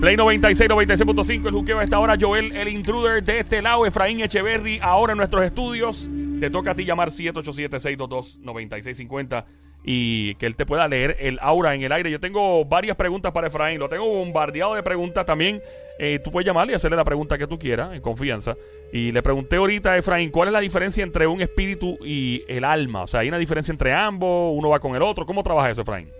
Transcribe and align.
Play 0.00 0.16
96, 0.16 0.70
96.5, 0.70 1.46
el 1.46 1.52
juqueo 1.52 1.78
a 1.78 1.84
esta 1.84 1.98
hora. 1.98 2.16
Joel, 2.20 2.52
el 2.52 2.68
intruder 2.68 3.24
de 3.24 3.38
este 3.40 3.62
lado. 3.62 3.86
Efraín 3.86 4.20
Echeverry, 4.20 4.78
ahora 4.82 5.12
en 5.12 5.18
nuestros 5.18 5.42
estudios. 5.44 6.06
Te 6.38 6.50
toca 6.50 6.72
a 6.72 6.74
ti 6.74 6.84
llamar 6.84 7.08
787-622-9650 7.10 9.44
y 9.82 10.34
que 10.36 10.46
él 10.46 10.56
te 10.56 10.66
pueda 10.66 10.86
leer 10.88 11.16
el 11.20 11.38
aura 11.40 11.74
en 11.74 11.82
el 11.82 11.92
aire. 11.92 12.10
Yo 12.10 12.20
tengo 12.20 12.64
varias 12.64 12.96
preguntas 12.96 13.32
para 13.32 13.46
Efraín. 13.48 13.78
Lo 13.78 13.88
tengo 13.88 14.06
bombardeado 14.06 14.74
de 14.74 14.82
preguntas 14.82 15.24
también. 15.24 15.62
Eh, 15.98 16.18
tú 16.18 16.30
puedes 16.30 16.46
llamarle 16.46 16.72
y 16.72 16.76
hacerle 16.76 16.96
la 16.96 17.04
pregunta 17.04 17.36
que 17.36 17.46
tú 17.46 17.58
quieras, 17.58 17.94
en 17.94 18.00
confianza. 18.00 18.56
Y 18.92 19.12
le 19.12 19.22
pregunté 19.22 19.56
ahorita 19.56 19.92
a 19.92 19.98
Efraín, 19.98 20.30
¿cuál 20.30 20.48
es 20.48 20.52
la 20.52 20.60
diferencia 20.60 21.02
entre 21.04 21.26
un 21.26 21.40
espíritu 21.40 21.98
y 22.04 22.42
el 22.48 22.64
alma? 22.64 23.02
O 23.02 23.06
sea, 23.06 23.20
¿hay 23.20 23.28
una 23.28 23.38
diferencia 23.38 23.72
entre 23.72 23.92
ambos? 23.92 24.52
¿Uno 24.54 24.70
va 24.70 24.80
con 24.80 24.96
el 24.96 25.02
otro? 25.02 25.26
¿Cómo 25.26 25.42
trabaja 25.42 25.70
eso, 25.70 25.82
Efraín? 25.82 26.10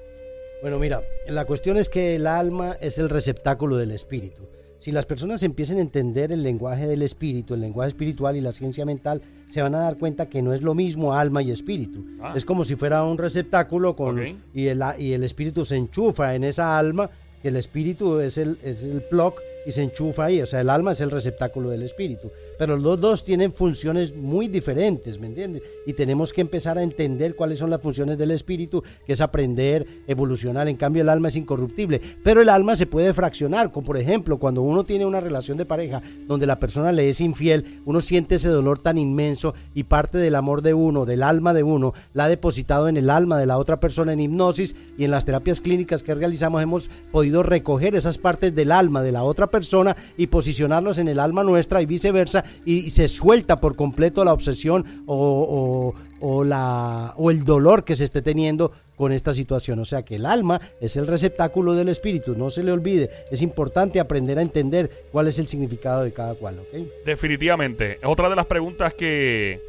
Bueno, 0.61 0.79
mira, 0.79 1.03
la 1.27 1.47
cuestión 1.47 1.79
es 1.79 1.89
que 1.89 2.17
el 2.17 2.27
alma 2.27 2.77
es 2.81 2.99
el 2.99 3.09
receptáculo 3.09 3.77
del 3.77 3.93
espíritu. 3.93 4.47
Si 4.81 4.93
las 4.93 5.05
personas 5.05 5.43
empiezan 5.43 5.77
a 5.77 5.83
entender 5.83 6.33
el 6.33 6.43
lenguaje 6.43 6.87
del 6.87 7.03
espíritu, 7.03 7.53
el 7.53 7.61
lenguaje 7.61 7.89
espiritual 7.89 8.35
y 8.37 8.41
la 8.41 8.51
ciencia 8.51 8.87
mental, 8.87 9.21
se 9.51 9.61
van 9.61 9.75
a 9.75 9.81
dar 9.81 9.99
cuenta 9.99 10.31
que 10.31 10.41
no 10.41 10.55
es 10.55 10.63
lo 10.63 10.75
mismo 10.75 11.15
alma 11.15 11.43
y 11.43 11.51
espíritu. 11.51 12.07
Ah. 12.23 12.33
Es 12.35 12.47
como 12.47 12.65
si 12.65 12.77
fuera 12.77 13.05
un 13.05 13.19
receptáculo 13.19 13.95
con, 13.95 14.41
y, 14.55 14.69
el, 14.69 14.83
y 14.99 15.13
el 15.13 15.23
espíritu 15.23 15.67
se 15.67 15.77
enchufa 15.77 16.35
en 16.35 16.45
esa 16.45 16.79
alma, 16.79 17.11
que 17.43 17.49
el 17.49 17.57
espíritu 17.57 18.21
es 18.21 18.39
el, 18.39 18.57
es 18.65 18.83
el 18.83 19.03
plug 19.03 19.35
y 19.67 19.73
se 19.73 19.83
enchufa 19.83 20.25
ahí. 20.25 20.41
O 20.41 20.47
sea, 20.47 20.63
el 20.63 20.71
alma 20.71 20.93
es 20.93 21.03
el 21.03 21.11
receptáculo 21.11 21.69
del 21.69 21.83
espíritu. 21.83 22.31
Pero 22.61 22.77
los 22.77 23.01
dos 23.01 23.25
tienen 23.25 23.55
funciones 23.55 24.15
muy 24.15 24.47
diferentes, 24.47 25.19
¿me 25.19 25.29
entiendes? 25.29 25.63
Y 25.87 25.95
tenemos 25.95 26.31
que 26.31 26.43
empezar 26.43 26.77
a 26.77 26.83
entender 26.83 27.35
cuáles 27.35 27.57
son 27.57 27.71
las 27.71 27.81
funciones 27.81 28.19
del 28.19 28.33
espíritu, 28.33 28.85
que 29.07 29.15
es 29.15 29.23
aprender, 29.23 29.87
evolucionar. 30.07 30.69
En 30.69 30.77
cambio, 30.77 31.01
el 31.01 31.09
alma 31.09 31.29
es 31.29 31.37
incorruptible. 31.37 32.03
Pero 32.23 32.43
el 32.43 32.51
alma 32.51 32.77
se 32.77 32.85
puede 32.85 33.15
fraccionar, 33.15 33.73
como 33.73 33.87
por 33.87 33.97
ejemplo, 33.97 34.37
cuando 34.39 34.61
uno 34.61 34.85
tiene 34.85 35.07
una 35.07 35.21
relación 35.21 35.57
de 35.57 35.65
pareja 35.65 36.03
donde 36.27 36.47
la 36.47 36.61
persona 36.61 36.93
le 36.93 37.09
es 37.09 37.23
infiel, 37.23 37.81
uno 37.87 38.03
siente 38.03 38.35
ese 38.35 38.51
dolor 38.51 38.79
tan 38.79 38.99
inmenso 38.99 39.55
y 39.73 39.85
parte 39.85 40.19
del 40.19 40.35
amor 40.35 40.61
de 40.61 40.75
uno, 40.75 41.07
del 41.07 41.23
alma 41.23 41.55
de 41.55 41.63
uno, 41.63 41.95
la 42.13 42.25
ha 42.25 42.29
depositado 42.29 42.91
en 42.91 42.99
el 42.99 43.09
alma 43.09 43.39
de 43.39 43.47
la 43.47 43.57
otra 43.57 43.81
persona 43.81 44.13
en 44.13 44.21
hipnosis 44.21 44.77
y 44.99 45.05
en 45.05 45.13
las 45.13 45.25
terapias 45.25 45.63
clínicas 45.63 46.03
que 46.03 46.15
realizamos 46.15 46.63
hemos 46.63 46.91
podido 47.11 47.43
recoger 47.43 47.97
esas 47.97 48.19
partes 48.19 48.55
del 48.55 48.71
alma 48.71 49.01
de 49.01 49.13
la 49.13 49.23
otra 49.23 49.47
persona 49.47 49.97
y 50.19 50.27
posicionarlos 50.27 50.99
en 50.99 51.09
el 51.09 51.21
alma 51.21 51.43
nuestra 51.43 51.81
y 51.81 51.87
viceversa 51.87 52.45
y, 52.65 52.91
se 52.91 53.09
suelta 53.09 53.61
por 53.61 53.77
completo 53.77 54.25
la 54.25 54.33
obsesión 54.33 54.85
o, 55.07 55.95
o- 56.21 56.45
la, 56.45 57.15
o 57.17 57.31
el 57.31 57.45
dolor 57.45 57.85
que 57.85 57.97
se 57.97 58.05
esté 58.05 58.21
teniendo 58.23 58.73
con 58.97 59.13
esta 59.13 59.33
situación. 59.33 59.79
O 59.79 59.85
sea 59.85 60.03
que 60.05 60.17
el 60.17 60.27
alma 60.27 60.61
es 60.81 60.97
el 60.97 61.07
receptáculo 61.07 61.75
del 61.75 61.89
espíritu, 61.89 62.37
no 62.37 62.51
se 62.51 62.63
le 62.63 62.73
olvide. 62.73 63.09
Es 63.31 63.41
importante 63.43 64.01
aprender 64.01 64.39
a 64.39 64.43
entender 64.43 64.91
cuál 65.13 65.29
es 65.29 65.39
el 65.39 65.47
significado 65.47 66.03
de 66.03 66.13
cada 66.13 66.35
cual. 66.35 66.61
Definitivamente. 67.07 67.99
Otra 68.05 68.29
de 68.29 68.37
las 68.37 68.47
preguntas 68.47 68.93
que, 68.95 69.61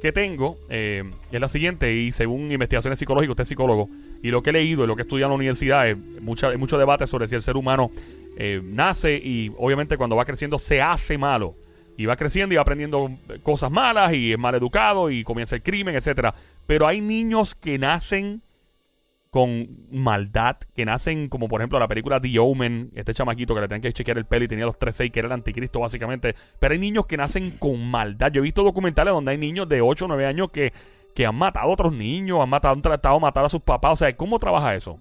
que 0.00 0.12
tengo 0.12 0.56
eh, 0.70 1.04
es 1.30 1.40
la 1.40 1.48
siguiente, 1.48 1.92
y 1.94 2.12
según 2.12 2.50
investigaciones 2.52 2.98
psicológicas, 2.98 3.32
usted 3.32 3.42
es 3.42 3.48
psicólogo, 3.48 3.88
y 4.22 4.30
lo 4.30 4.42
que 4.42 4.50
he 4.50 4.52
leído 4.54 4.84
y 4.84 4.86
lo 4.86 4.96
que 4.96 5.02
he 5.02 5.04
estudiado 5.04 5.26
en 5.28 5.32
la 5.32 5.36
universidad, 5.36 5.88
es 5.88 5.96
mucha, 6.20 6.48
hay 6.48 6.56
mucho 6.56 6.78
debate 6.78 7.06
sobre 7.06 7.28
si 7.28 7.34
el 7.34 7.42
ser 7.42 7.56
humano 7.56 7.90
eh, 8.36 8.60
nace 8.64 9.16
y 9.16 9.52
obviamente 9.58 9.96
cuando 9.96 10.16
va 10.16 10.24
creciendo 10.24 10.58
se 10.58 10.80
hace 10.80 11.18
malo. 11.18 11.54
Y 11.98 12.06
va 12.06 12.16
creciendo 12.16 12.54
y 12.54 12.56
va 12.56 12.62
aprendiendo 12.62 13.10
cosas 13.42 13.70
malas 13.70 14.14
y 14.14 14.32
es 14.32 14.38
mal 14.38 14.54
educado 14.54 15.10
y 15.10 15.24
comienza 15.24 15.56
el 15.56 15.62
crimen, 15.64 15.96
etcétera. 15.96 16.32
Pero 16.64 16.86
hay 16.86 17.00
niños 17.00 17.54
que 17.56 17.76
nacen 17.76 18.40
con 19.30 19.66
maldad, 19.90 20.58
que 20.74 20.84
nacen 20.84 21.28
como 21.28 21.48
por 21.48 21.60
ejemplo 21.60 21.78
la 21.80 21.88
película 21.88 22.20
The 22.20 22.38
Omen, 22.38 22.92
este 22.94 23.12
chamaquito 23.12 23.52
que 23.52 23.62
le 23.62 23.68
tenían 23.68 23.82
que 23.82 23.92
chequear 23.92 24.16
el 24.16 24.26
pelo 24.26 24.44
y 24.44 24.48
tenía 24.48 24.64
los 24.64 24.78
3-6 24.78 25.10
que 25.10 25.18
era 25.18 25.26
el 25.26 25.32
anticristo 25.32 25.80
básicamente, 25.80 26.36
pero 26.60 26.72
hay 26.72 26.78
niños 26.78 27.06
que 27.06 27.16
nacen 27.16 27.50
con 27.58 27.84
maldad. 27.84 28.30
Yo 28.30 28.40
he 28.40 28.44
visto 28.44 28.62
documentales 28.62 29.12
donde 29.12 29.32
hay 29.32 29.38
niños 29.38 29.68
de 29.68 29.80
8 29.80 30.04
o 30.04 30.08
9 30.08 30.24
años 30.24 30.50
que, 30.50 30.72
que 31.16 31.26
han 31.26 31.34
matado 31.34 31.68
a 31.68 31.72
otros 31.72 31.92
niños, 31.92 32.40
han 32.40 32.48
matado, 32.48 32.74
han 32.74 32.82
tratado 32.82 33.16
de 33.16 33.22
matar 33.22 33.44
a 33.44 33.48
sus 33.48 33.60
papás, 33.60 33.94
o 33.94 33.96
sea, 33.96 34.16
¿cómo 34.16 34.38
trabaja 34.38 34.76
eso? 34.76 35.00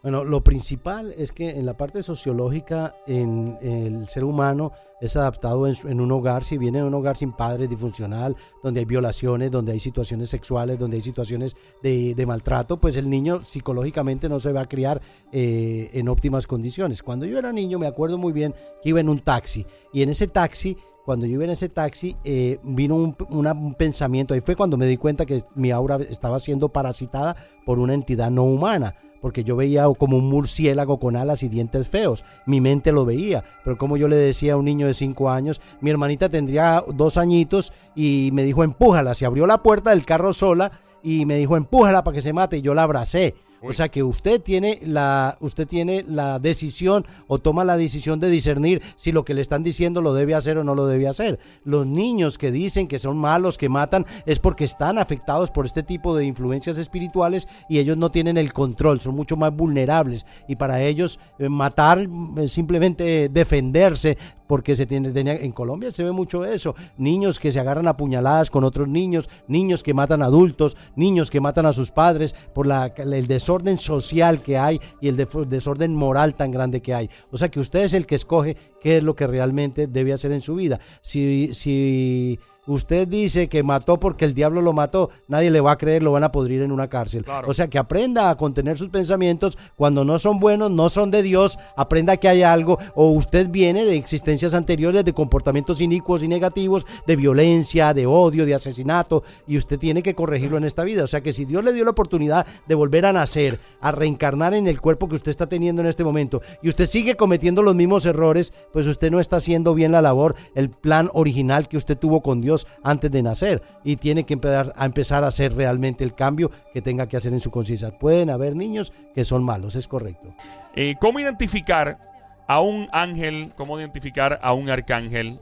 Bueno, 0.00 0.22
lo 0.22 0.44
principal 0.44 1.12
es 1.18 1.32
que 1.32 1.50
en 1.50 1.66
la 1.66 1.76
parte 1.76 2.04
sociológica, 2.04 2.94
en, 3.08 3.58
el 3.60 4.08
ser 4.08 4.22
humano 4.22 4.70
es 5.00 5.16
adaptado 5.16 5.66
en, 5.66 5.74
en 5.88 6.00
un 6.00 6.12
hogar, 6.12 6.44
si 6.44 6.56
viene 6.56 6.78
de 6.78 6.84
un 6.84 6.94
hogar 6.94 7.16
sin 7.16 7.32
padres, 7.32 7.68
disfuncional, 7.68 8.36
donde 8.62 8.80
hay 8.80 8.86
violaciones, 8.86 9.50
donde 9.50 9.72
hay 9.72 9.80
situaciones 9.80 10.30
sexuales, 10.30 10.78
donde 10.78 10.98
hay 10.98 11.02
situaciones 11.02 11.56
de, 11.82 12.14
de 12.14 12.26
maltrato, 12.26 12.80
pues 12.80 12.96
el 12.96 13.10
niño 13.10 13.44
psicológicamente 13.44 14.28
no 14.28 14.38
se 14.38 14.52
va 14.52 14.60
a 14.62 14.68
criar 14.68 15.02
eh, 15.32 15.90
en 15.92 16.08
óptimas 16.08 16.46
condiciones. 16.46 17.02
Cuando 17.02 17.26
yo 17.26 17.36
era 17.36 17.52
niño 17.52 17.80
me 17.80 17.88
acuerdo 17.88 18.18
muy 18.18 18.32
bien 18.32 18.54
que 18.82 18.90
iba 18.90 19.00
en 19.00 19.08
un 19.08 19.18
taxi 19.18 19.66
y 19.92 20.02
en 20.02 20.10
ese 20.10 20.28
taxi 20.28 20.76
cuando 21.04 21.24
yo 21.26 21.32
iba 21.34 21.44
en 21.44 21.50
ese 21.50 21.70
taxi, 21.70 22.16
eh, 22.22 22.58
vino 22.62 22.94
un, 22.94 23.16
una- 23.30 23.54
un 23.54 23.72
pensamiento. 23.74 24.34
Ahí 24.34 24.42
fue 24.42 24.56
cuando 24.56 24.76
me 24.76 24.86
di 24.86 24.98
cuenta 24.98 25.24
que 25.24 25.42
mi 25.54 25.70
aura 25.70 25.96
estaba 26.10 26.38
siendo 26.38 26.68
parasitada 26.68 27.34
por 27.64 27.78
una 27.78 27.94
entidad 27.94 28.30
no 28.30 28.44
humana. 28.44 28.94
Porque 29.20 29.44
yo 29.44 29.56
veía 29.56 29.84
como 29.98 30.16
un 30.16 30.28
murciélago 30.28 30.98
con 30.98 31.16
alas 31.16 31.42
y 31.42 31.48
dientes 31.48 31.88
feos. 31.88 32.24
Mi 32.46 32.60
mente 32.60 32.92
lo 32.92 33.04
veía. 33.04 33.44
Pero 33.64 33.76
como 33.76 33.96
yo 33.96 34.08
le 34.08 34.16
decía 34.16 34.54
a 34.54 34.56
un 34.56 34.64
niño 34.64 34.86
de 34.86 34.94
5 34.94 35.30
años, 35.30 35.60
mi 35.80 35.90
hermanita 35.90 36.28
tendría 36.28 36.82
dos 36.94 37.16
añitos 37.16 37.72
y 37.94 38.30
me 38.32 38.44
dijo, 38.44 38.64
empújala. 38.64 39.14
Se 39.14 39.26
abrió 39.26 39.46
la 39.46 39.62
puerta 39.62 39.90
del 39.90 40.04
carro 40.04 40.32
sola 40.32 40.70
y 41.02 41.26
me 41.26 41.36
dijo, 41.36 41.56
empújala 41.56 42.04
para 42.04 42.14
que 42.14 42.22
se 42.22 42.32
mate. 42.32 42.58
Y 42.58 42.62
yo 42.62 42.74
la 42.74 42.84
abracé. 42.84 43.34
O 43.62 43.72
sea 43.72 43.88
que 43.88 44.02
usted 44.02 44.40
tiene 44.40 44.78
la 44.84 45.36
usted 45.40 45.66
tiene 45.66 46.04
la 46.06 46.38
decisión 46.38 47.04
o 47.26 47.38
toma 47.38 47.64
la 47.64 47.76
decisión 47.76 48.20
de 48.20 48.30
discernir 48.30 48.82
si 48.96 49.10
lo 49.10 49.24
que 49.24 49.34
le 49.34 49.40
están 49.40 49.64
diciendo 49.64 50.00
lo 50.00 50.14
debe 50.14 50.34
hacer 50.34 50.58
o 50.58 50.64
no 50.64 50.74
lo 50.74 50.86
debe 50.86 51.08
hacer. 51.08 51.38
Los 51.64 51.86
niños 51.86 52.38
que 52.38 52.52
dicen 52.52 52.88
que 52.88 52.98
son 52.98 53.16
malos, 53.16 53.58
que 53.58 53.68
matan, 53.68 54.06
es 54.26 54.38
porque 54.38 54.64
están 54.64 54.98
afectados 54.98 55.50
por 55.50 55.66
este 55.66 55.82
tipo 55.82 56.16
de 56.16 56.24
influencias 56.24 56.78
espirituales 56.78 57.48
y 57.68 57.78
ellos 57.78 57.96
no 57.96 58.10
tienen 58.10 58.36
el 58.36 58.52
control, 58.52 59.00
son 59.00 59.14
mucho 59.14 59.36
más 59.36 59.54
vulnerables 59.54 60.24
y 60.46 60.56
para 60.56 60.80
ellos 60.82 61.18
eh, 61.38 61.48
matar 61.48 62.06
eh, 62.36 62.48
simplemente 62.48 63.28
defenderse 63.28 64.18
porque 64.48 64.74
se 64.74 64.86
tiene 64.86 65.12
tenía- 65.12 65.36
en 65.36 65.52
Colombia 65.52 65.92
se 65.92 66.02
ve 66.02 66.10
mucho 66.10 66.44
eso, 66.44 66.74
niños 66.96 67.38
que 67.38 67.52
se 67.52 67.60
agarran 67.60 67.86
a 67.86 67.96
puñaladas 67.96 68.50
con 68.50 68.64
otros 68.64 68.88
niños, 68.88 69.28
niños 69.46 69.84
que 69.84 69.94
matan 69.94 70.22
adultos, 70.22 70.76
niños 70.96 71.30
que 71.30 71.40
matan 71.40 71.66
a 71.66 71.72
sus 71.72 71.92
padres 71.92 72.34
por 72.52 72.66
la, 72.66 72.86
el 72.96 73.28
desorden 73.28 73.78
social 73.78 74.42
que 74.42 74.58
hay 74.58 74.80
y 75.00 75.06
el 75.06 75.16
desorden 75.16 75.94
moral 75.94 76.34
tan 76.34 76.50
grande 76.50 76.82
que 76.82 76.94
hay. 76.94 77.08
O 77.30 77.36
sea 77.36 77.48
que 77.50 77.60
usted 77.60 77.84
es 77.84 77.92
el 77.92 78.06
que 78.06 78.16
escoge 78.16 78.56
qué 78.80 78.96
es 78.96 79.02
lo 79.04 79.14
que 79.14 79.26
realmente 79.28 79.86
debe 79.86 80.12
hacer 80.12 80.32
en 80.32 80.40
su 80.40 80.56
vida. 80.56 80.80
Si, 81.02 81.50
si 81.52 82.38
usted 82.68 83.08
dice 83.08 83.48
que 83.48 83.62
mató 83.62 83.98
porque 83.98 84.24
el 84.24 84.34
diablo 84.34 84.60
lo 84.60 84.72
mató, 84.72 85.10
nadie 85.26 85.50
le 85.50 85.60
va 85.60 85.72
a 85.72 85.78
creer, 85.78 86.02
lo 86.02 86.12
van 86.12 86.24
a 86.24 86.30
podrir 86.30 86.62
en 86.62 86.70
una 86.70 86.88
cárcel. 86.88 87.24
Claro. 87.24 87.48
O 87.48 87.54
sea 87.54 87.68
que 87.68 87.78
aprenda 87.78 88.30
a 88.30 88.36
contener 88.36 88.78
sus 88.78 88.90
pensamientos 88.90 89.58
cuando 89.74 90.04
no 90.04 90.18
son 90.18 90.38
buenos, 90.38 90.70
no 90.70 90.90
son 90.90 91.10
de 91.10 91.22
Dios, 91.22 91.58
aprenda 91.76 92.18
que 92.18 92.28
hay 92.28 92.42
algo 92.42 92.78
o 92.94 93.08
usted 93.08 93.48
viene 93.48 93.84
de 93.84 93.96
existencias 93.96 94.54
anteriores 94.54 95.04
de 95.04 95.14
comportamientos 95.14 95.80
inicuos 95.80 96.22
y 96.22 96.28
negativos, 96.28 96.86
de 97.06 97.16
violencia, 97.16 97.94
de 97.94 98.06
odio, 98.06 98.44
de 98.44 98.54
asesinato 98.54 99.24
y 99.46 99.56
usted 99.56 99.78
tiene 99.78 100.02
que 100.02 100.14
corregirlo 100.14 100.58
en 100.58 100.64
esta 100.64 100.84
vida. 100.84 101.04
O 101.04 101.08
sea 101.08 101.22
que 101.22 101.32
si 101.32 101.46
Dios 101.46 101.64
le 101.64 101.72
dio 101.72 101.84
la 101.84 101.90
oportunidad 101.90 102.46
de 102.66 102.74
volver 102.74 103.06
a 103.06 103.12
nacer, 103.12 103.58
a 103.80 103.92
reencarnar 103.92 104.52
en 104.52 104.66
el 104.66 104.80
cuerpo 104.80 105.08
que 105.08 105.16
usted 105.16 105.30
está 105.30 105.48
teniendo 105.48 105.80
en 105.80 105.88
este 105.88 106.04
momento 106.04 106.42
y 106.62 106.68
usted 106.68 106.86
sigue 106.86 107.16
cometiendo 107.16 107.62
los 107.62 107.74
mismos 107.74 108.04
errores, 108.04 108.52
pues 108.72 108.86
usted 108.86 109.10
no 109.10 109.20
está 109.20 109.36
haciendo 109.36 109.74
bien 109.74 109.92
la 109.92 110.02
labor, 110.02 110.34
el 110.54 110.68
plan 110.68 111.10
original 111.14 111.68
que 111.68 111.78
usted 111.78 111.96
tuvo 111.96 112.22
con 112.22 112.40
Dios 112.42 112.57
antes 112.82 113.10
de 113.10 113.22
nacer 113.22 113.62
y 113.84 113.96
tiene 113.96 114.24
que 114.24 114.34
empezar 114.34 114.72
a 114.76 114.86
empezar 114.86 115.24
a 115.24 115.28
hacer 115.28 115.54
realmente 115.54 116.04
el 116.04 116.14
cambio 116.14 116.50
que 116.72 116.82
tenga 116.82 117.06
que 117.06 117.16
hacer 117.16 117.32
en 117.32 117.40
su 117.40 117.50
conciencia. 117.50 117.90
Pueden 117.98 118.30
haber 118.30 118.56
niños 118.56 118.92
que 119.14 119.24
son 119.24 119.44
malos, 119.44 119.76
es 119.76 119.88
correcto. 119.88 120.34
Eh, 120.74 120.94
¿Cómo 121.00 121.20
identificar 121.20 121.98
a 122.46 122.60
un 122.60 122.88
ángel? 122.92 123.52
¿Cómo 123.56 123.78
identificar 123.78 124.38
a 124.42 124.52
un 124.52 124.70
arcángel? 124.70 125.40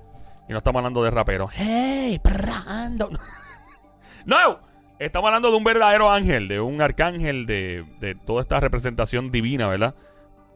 Y 0.49 0.53
no 0.53 0.59
estamos 0.59 0.81
hablando 0.81 1.03
de 1.03 1.11
rapero. 1.11 1.49
¡Hey, 1.53 2.21
Brando! 2.23 3.11
¡No! 4.25 4.61
Estamos 4.99 5.29
hablando 5.29 5.51
de 5.51 5.57
un 5.57 5.65
verdadero 5.65 6.11
ángel, 6.11 6.49
de 6.49 6.59
un 6.59 6.81
arcángel, 6.81 7.45
de, 7.45 7.85
de 8.01 8.15
toda 8.15 8.41
esta 8.41 8.61
representación 8.61 9.31
divina, 9.31 9.67
¿verdad? 9.67 9.95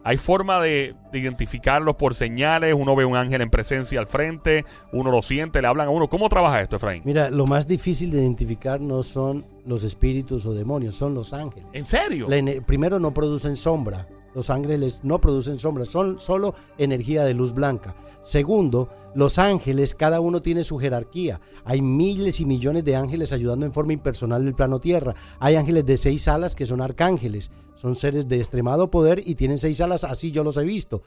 Hay 0.03 0.17
forma 0.17 0.61
de, 0.61 0.95
de 1.13 1.19
identificarlos 1.19 1.97
por 1.97 2.15
señales. 2.15 2.75
Uno 2.75 2.97
ve 2.97 3.05
un 3.05 3.17
ángel 3.17 3.41
en 3.43 3.51
presencia 3.51 4.01
al 4.01 4.07
frente, 4.07 4.65
uno 4.93 5.11
lo 5.11 5.23
siente, 5.23 5.61
le 5.61 5.69
hablan 5.69 5.89
a 5.89 5.91
uno. 5.91 6.09
¿Cómo 6.09 6.29
trabaja 6.29 6.61
esto, 6.61 6.77
Efraín? 6.77 7.03
Mira, 7.05 7.31
lo 7.31 7.47
más 7.47 7.67
difícil 7.67 8.11
de 8.11 8.21
identificar 8.21 8.81
no 8.81 9.03
son 9.03 9.45
los 9.67 9.85
espíritus 9.85 10.47
o 10.47 10.55
demonios, 10.55 10.95
son 10.95 11.15
los 11.15 11.33
ángeles. 11.33 11.69
¿En 11.73 11.85
serio? 11.85 12.27
La 12.29 12.39
primero 12.63 12.99
no 12.99 13.13
producen 13.13 13.57
sombra. 13.57 14.07
Los 14.35 14.51
ángeles 14.51 15.01
no 15.03 15.21
producen 15.21 15.59
sombras, 15.59 15.89
son 15.89 16.19
solo 16.19 16.55
energía 16.79 17.25
de 17.25 17.35
luz 17.35 17.53
blanca. 17.53 17.95
Segundo, 18.23 18.89
los 19.15 19.39
ángeles, 19.39 19.95
cada 19.95 20.21
uno 20.21 20.43
tiene 20.43 20.63
su 20.63 20.79
jerarquía. 20.79 21.41
Hay 21.65 21.83
miles 21.83 22.41
y 22.41 22.45
millones 22.45 22.85
de 22.85 22.97
ángeles 22.97 23.33
ayudando 23.33 23.67
en 23.67 23.73
forma 23.73 23.93
impersonal 23.93 24.47
el 24.47 24.55
plano 24.55 24.79
tierra. 24.79 25.15
Hay 25.39 25.57
ángeles 25.57 25.87
de 25.87 25.97
seis 25.97 26.29
alas 26.29 26.55
que 26.55 26.67
son 26.67 26.81
arcángeles. 26.81 27.51
Son 27.75 27.97
seres 27.97 28.29
de 28.29 28.37
extremado 28.37 28.91
poder 28.91 29.23
y 29.25 29.37
tienen 29.37 29.57
seis 29.57 29.81
alas, 29.81 30.05
así 30.05 30.31
yo 30.31 30.45
los 30.45 30.59
he 30.59 30.65
visto. 30.65 31.03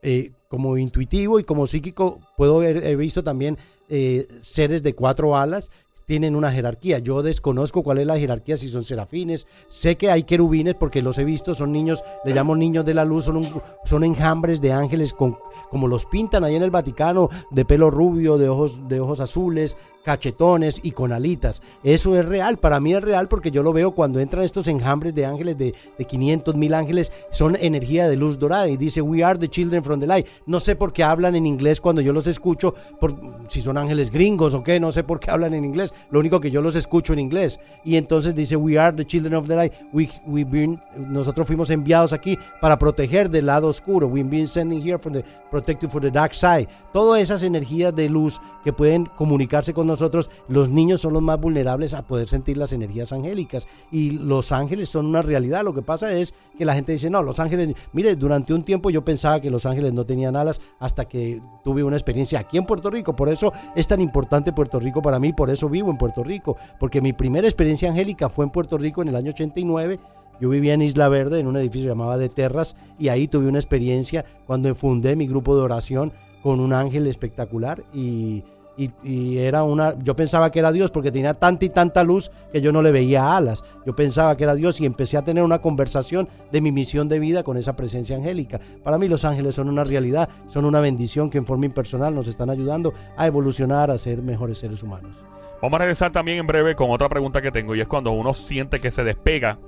Eh, 0.00 0.32
como 0.48 0.78
intuitivo 0.78 1.38
y 1.38 1.44
como 1.44 1.66
psíquico, 1.66 2.20
puedo 2.36 2.56
haber 2.56 2.82
he 2.84 2.96
visto 2.96 3.22
también 3.22 3.58
eh, 3.88 4.26
seres 4.40 4.82
de 4.82 4.94
cuatro 4.94 5.36
alas 5.36 5.70
tienen 6.06 6.36
una 6.36 6.52
jerarquía. 6.52 6.98
Yo 6.98 7.22
desconozco 7.22 7.82
cuál 7.82 7.98
es 7.98 8.06
la 8.06 8.18
jerarquía, 8.18 8.56
si 8.56 8.68
son 8.68 8.84
serafines. 8.84 9.46
Sé 9.68 9.96
que 9.96 10.10
hay 10.10 10.24
querubines 10.24 10.74
porque 10.74 11.02
los 11.02 11.18
he 11.18 11.24
visto, 11.24 11.54
son 11.54 11.72
niños, 11.72 12.02
le 12.24 12.34
llamo 12.34 12.56
niños 12.56 12.84
de 12.84 12.94
la 12.94 13.04
luz, 13.04 13.26
son, 13.26 13.42
son 13.84 14.04
enjambres 14.04 14.60
de 14.60 14.72
ángeles 14.72 15.12
con, 15.12 15.38
como 15.70 15.88
los 15.88 16.06
pintan 16.06 16.44
ahí 16.44 16.56
en 16.56 16.62
el 16.62 16.70
Vaticano, 16.70 17.28
de 17.50 17.64
pelo 17.64 17.90
rubio, 17.90 18.38
de 18.38 18.48
ojos, 18.48 18.88
de 18.88 19.00
ojos 19.00 19.20
azules, 19.20 19.76
cachetones 20.04 20.80
y 20.82 20.92
con 20.92 21.12
alitas. 21.12 21.62
Eso 21.82 22.16
es 22.16 22.24
real, 22.24 22.58
para 22.58 22.78
mí 22.78 22.94
es 22.94 23.02
real 23.02 23.26
porque 23.26 23.50
yo 23.50 23.62
lo 23.62 23.72
veo 23.72 23.92
cuando 23.92 24.20
entran 24.20 24.44
estos 24.44 24.68
enjambres 24.68 25.14
de 25.14 25.26
ángeles, 25.26 25.58
de, 25.58 25.74
de 25.98 26.04
500 26.04 26.54
mil 26.54 26.74
ángeles, 26.74 27.10
son 27.30 27.56
energía 27.56 28.06
de 28.06 28.16
luz 28.16 28.38
dorada 28.38 28.68
y 28.68 28.76
dice, 28.76 29.00
we 29.00 29.24
are 29.24 29.38
the 29.38 29.48
children 29.48 29.82
from 29.82 29.98
the 30.00 30.06
light. 30.06 30.26
No 30.46 30.60
sé 30.60 30.76
por 30.76 30.92
qué 30.92 31.02
hablan 31.02 31.34
en 31.34 31.46
inglés 31.46 31.80
cuando 31.80 32.02
yo 32.02 32.12
los 32.12 32.26
escucho, 32.26 32.74
por, 33.00 33.16
si 33.48 33.60
son 33.60 33.78
ángeles 33.78 34.10
gringos 34.10 34.54
o 34.54 34.62
qué, 34.62 34.78
no 34.78 34.92
sé 34.92 35.04
por 35.04 35.18
qué 35.18 35.30
hablan 35.30 35.54
en 35.54 35.64
inglés, 35.64 35.94
lo 36.10 36.20
único 36.20 36.38
que 36.38 36.50
yo 36.50 36.60
los 36.60 36.76
escucho 36.76 37.14
en 37.14 37.18
inglés. 37.18 37.58
Y 37.82 37.96
entonces 37.96 38.34
dice, 38.34 38.56
we 38.56 38.78
are 38.78 38.94
the 38.94 39.06
children 39.06 39.34
of 39.34 39.48
the 39.48 39.56
light, 39.56 39.72
we, 39.92 40.08
we 40.26 40.44
nosotros 40.96 41.46
fuimos 41.46 41.70
enviados 41.70 42.12
aquí 42.12 42.38
para 42.60 42.78
proteger 42.78 43.30
del 43.30 43.46
lado 43.46 43.68
oscuro, 43.68 44.06
we've 44.06 44.28
been 44.28 44.46
sending 44.46 44.82
here 44.82 44.98
from 44.98 45.14
the 45.14 45.24
protective 45.50 45.90
for 45.90 46.00
the 46.00 46.10
dark 46.10 46.34
side. 46.34 46.68
Todas 46.92 47.22
esas 47.22 47.42
energías 47.42 47.94
de 47.94 48.08
luz 48.08 48.40
que 48.62 48.72
pueden 48.72 49.06
comunicarse 49.06 49.72
con 49.72 49.86
nosotros 49.86 49.93
nosotros, 49.94 50.30
los 50.48 50.68
niños 50.68 51.00
son 51.00 51.12
los 51.12 51.22
más 51.22 51.40
vulnerables 51.40 51.94
a 51.94 52.06
poder 52.06 52.28
sentir 52.28 52.56
las 52.56 52.72
energías 52.72 53.12
angélicas. 53.12 53.66
Y 53.90 54.18
los 54.18 54.52
ángeles 54.52 54.88
son 54.88 55.06
una 55.06 55.22
realidad. 55.22 55.64
Lo 55.64 55.74
que 55.74 55.82
pasa 55.82 56.12
es 56.12 56.34
que 56.58 56.64
la 56.64 56.74
gente 56.74 56.92
dice, 56.92 57.10
no, 57.10 57.22
los 57.22 57.40
ángeles, 57.40 57.74
mire, 57.92 58.16
durante 58.16 58.52
un 58.54 58.64
tiempo 58.64 58.90
yo 58.90 59.04
pensaba 59.04 59.40
que 59.40 59.50
los 59.50 59.66
ángeles 59.66 59.92
no 59.92 60.04
tenían 60.04 60.36
alas 60.36 60.60
hasta 60.78 61.06
que 61.06 61.40
tuve 61.62 61.82
una 61.82 61.96
experiencia 61.96 62.40
aquí 62.40 62.58
en 62.58 62.66
Puerto 62.66 62.90
Rico. 62.90 63.16
Por 63.16 63.28
eso 63.28 63.52
es 63.74 63.86
tan 63.86 64.00
importante 64.00 64.52
Puerto 64.52 64.78
Rico 64.80 65.00
para 65.02 65.18
mí, 65.18 65.32
por 65.32 65.50
eso 65.50 65.68
vivo 65.68 65.90
en 65.90 65.98
Puerto 65.98 66.22
Rico. 66.22 66.56
Porque 66.78 67.00
mi 67.00 67.12
primera 67.12 67.46
experiencia 67.46 67.88
angélica 67.88 68.28
fue 68.28 68.44
en 68.44 68.50
Puerto 68.50 68.78
Rico 68.78 69.02
en 69.02 69.08
el 69.08 69.16
año 69.16 69.30
89. 69.30 70.00
Yo 70.40 70.48
vivía 70.48 70.74
en 70.74 70.82
Isla 70.82 71.08
Verde, 71.08 71.38
en 71.38 71.46
un 71.46 71.56
edificio 71.56 71.88
llamado 71.88 72.18
De 72.18 72.28
Terras, 72.28 72.74
y 72.98 73.08
ahí 73.08 73.28
tuve 73.28 73.48
una 73.48 73.58
experiencia 73.58 74.24
cuando 74.46 74.74
fundé 74.74 75.14
mi 75.14 75.28
grupo 75.28 75.56
de 75.56 75.62
oración 75.62 76.12
con 76.42 76.60
un 76.60 76.72
ángel 76.72 77.06
espectacular 77.06 77.84
y 77.94 78.44
y, 78.76 79.38
era 79.38 79.62
una, 79.62 79.94
yo 80.02 80.16
pensaba 80.16 80.50
que 80.50 80.58
era 80.58 80.72
Dios 80.72 80.90
porque 80.90 81.12
tenía 81.12 81.34
tanta 81.34 81.64
y 81.64 81.68
tanta 81.68 82.02
luz 82.02 82.30
que 82.52 82.60
yo 82.60 82.72
no 82.72 82.82
le 82.82 82.90
veía 82.90 83.36
alas. 83.36 83.64
Yo 83.86 83.94
pensaba 83.94 84.36
que 84.36 84.44
era 84.44 84.54
Dios 84.54 84.80
y 84.80 84.86
empecé 84.86 85.16
a 85.16 85.24
tener 85.24 85.44
una 85.44 85.60
conversación 85.60 86.28
de 86.50 86.60
mi 86.60 86.72
misión 86.72 87.08
de 87.08 87.18
vida 87.18 87.42
con 87.42 87.56
esa 87.56 87.76
presencia 87.76 88.16
angélica. 88.16 88.60
Para 88.82 88.98
mí 88.98 89.08
los 89.08 89.24
ángeles 89.24 89.54
son 89.54 89.68
una 89.68 89.84
realidad, 89.84 90.28
son 90.48 90.64
una 90.64 90.80
bendición 90.80 91.30
que 91.30 91.38
en 91.38 91.46
forma 91.46 91.66
impersonal 91.66 92.14
nos 92.14 92.28
están 92.28 92.50
ayudando 92.50 92.92
a 93.16 93.26
evolucionar, 93.26 93.90
a 93.90 93.98
ser 93.98 94.22
mejores 94.22 94.58
seres 94.58 94.82
humanos. 94.82 95.24
Vamos 95.62 95.76
a 95.76 95.78
regresar 95.78 96.12
también 96.12 96.38
en 96.38 96.46
breve 96.46 96.74
con 96.74 96.90
otra 96.90 97.08
pregunta 97.08 97.40
que 97.40 97.50
tengo 97.50 97.74
y 97.74 97.80
es 97.80 97.88
cuando 97.88 98.10
uno 98.10 98.34
siente 98.34 98.80
que 98.80 98.90
se 98.90 99.02
despega, 99.02 99.58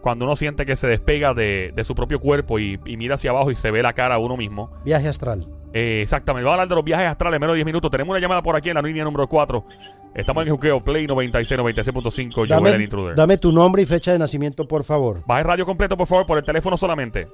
cuando 0.00 0.24
uno 0.24 0.36
siente 0.36 0.64
que 0.66 0.76
se 0.76 0.86
despega 0.86 1.34
de, 1.34 1.72
su 1.84 1.94
propio 1.94 2.20
cuerpo 2.20 2.58
y, 2.58 2.78
y 2.84 2.96
mira 2.96 3.16
hacia 3.16 3.30
abajo 3.30 3.50
y 3.50 3.56
se 3.56 3.70
ve 3.70 3.82
la 3.82 3.92
cara 3.92 4.16
a 4.16 4.18
uno 4.18 4.36
mismo. 4.36 4.70
Viaje 4.84 5.08
astral. 5.08 5.46
Eh, 5.72 6.00
exactamente. 6.02 6.44
Vamos 6.44 6.58
a 6.58 6.62
hablar 6.62 6.68
de 6.68 6.74
los 6.74 6.84
viajes 6.84 7.06
astrales 7.06 7.36
en 7.36 7.40
menos 7.40 7.54
de 7.54 7.58
10 7.58 7.66
minutos. 7.66 7.90
Tenemos 7.90 8.12
una 8.12 8.20
llamada 8.20 8.42
por 8.42 8.56
aquí 8.56 8.68
en 8.68 8.76
la 8.76 8.82
línea 8.82 9.04
número 9.04 9.28
4. 9.28 9.64
Estamos 10.14 10.42
en 10.42 10.48
el 10.48 10.52
Juqueo 10.54 10.82
Play 10.82 11.06
96, 11.06 11.60
96.5. 11.60 12.48
Dame, 12.48 12.70
el 12.70 12.82
intruder. 12.82 13.14
Dame 13.14 13.38
tu 13.38 13.52
nombre 13.52 13.82
y 13.82 13.86
fecha 13.86 14.12
de 14.12 14.18
nacimiento, 14.18 14.66
por 14.66 14.82
favor. 14.82 15.22
Baja 15.26 15.40
el 15.40 15.46
radio 15.46 15.66
completo, 15.66 15.96
por 15.96 16.06
favor, 16.06 16.26
por 16.26 16.38
el 16.38 16.44
teléfono 16.44 16.76
solamente. 16.76 17.28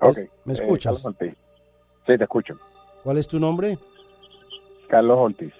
Ok. 0.00 0.18
¿Me 0.44 0.52
escuchas? 0.52 1.04
Eh, 1.20 1.34
sí, 2.06 2.16
te 2.16 2.22
escucho. 2.22 2.58
¿Cuál 3.02 3.18
es 3.18 3.26
tu 3.26 3.38
nombre? 3.38 3.78
Carlos 4.88 5.18
Ortiz. 5.18 5.52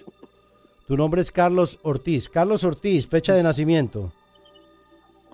Tu 0.87 0.97
nombre 0.97 1.21
es 1.21 1.31
Carlos 1.31 1.81
Ortiz. 1.83 2.29
Carlos 2.29 2.65
Ortiz, 2.65 3.09
fecha 3.09 3.35
de 3.35 3.43
nacimiento. 3.43 4.13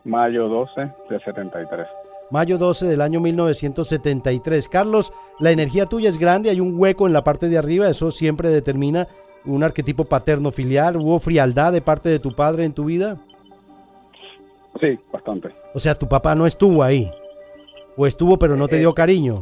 Mayo 0.05 0.49
12 0.49 0.81
de 1.11 1.21
73 1.21 1.87
mayo 2.31 2.59
12 2.59 2.87
del 2.87 3.01
año 3.01 3.21
1973. 3.21 4.69
Carlos, 4.69 5.13
la 5.39 5.51
energía 5.51 5.87
tuya 5.87 6.09
es 6.09 6.19
grande, 6.19 6.51
hay 6.51 6.61
un 6.61 6.79
hueco 6.79 7.07
en 7.07 7.13
la 7.13 7.25
parte 7.25 7.49
de 7.49 7.59
arriba, 7.59 7.89
eso 7.89 8.11
siempre 8.11 8.51
determina 8.51 9.09
un 9.45 9.63
arquetipo 9.63 10.05
paterno 10.05 10.53
filial. 10.53 10.97
¿Hubo 10.97 11.19
frialdad 11.19 11.73
de 11.73 11.81
parte 11.81 12.09
de 12.09 12.19
tu 12.19 12.33
padre 12.33 12.65
en 12.65 12.73
tu 12.73 12.85
vida? 12.85 13.19
Sí, 14.81 14.99
bastante. 15.13 15.49
O 15.75 15.79
sea, 15.79 15.95
tu 15.95 16.09
papá 16.09 16.35
no 16.35 16.47
estuvo 16.47 16.83
ahí. 16.83 17.11
O 17.97 18.07
estuvo, 18.07 18.39
pero 18.39 18.57
no 18.57 18.69
te 18.69 18.77
dio 18.77 18.91
eh, 18.91 18.95
cariño. 18.95 19.41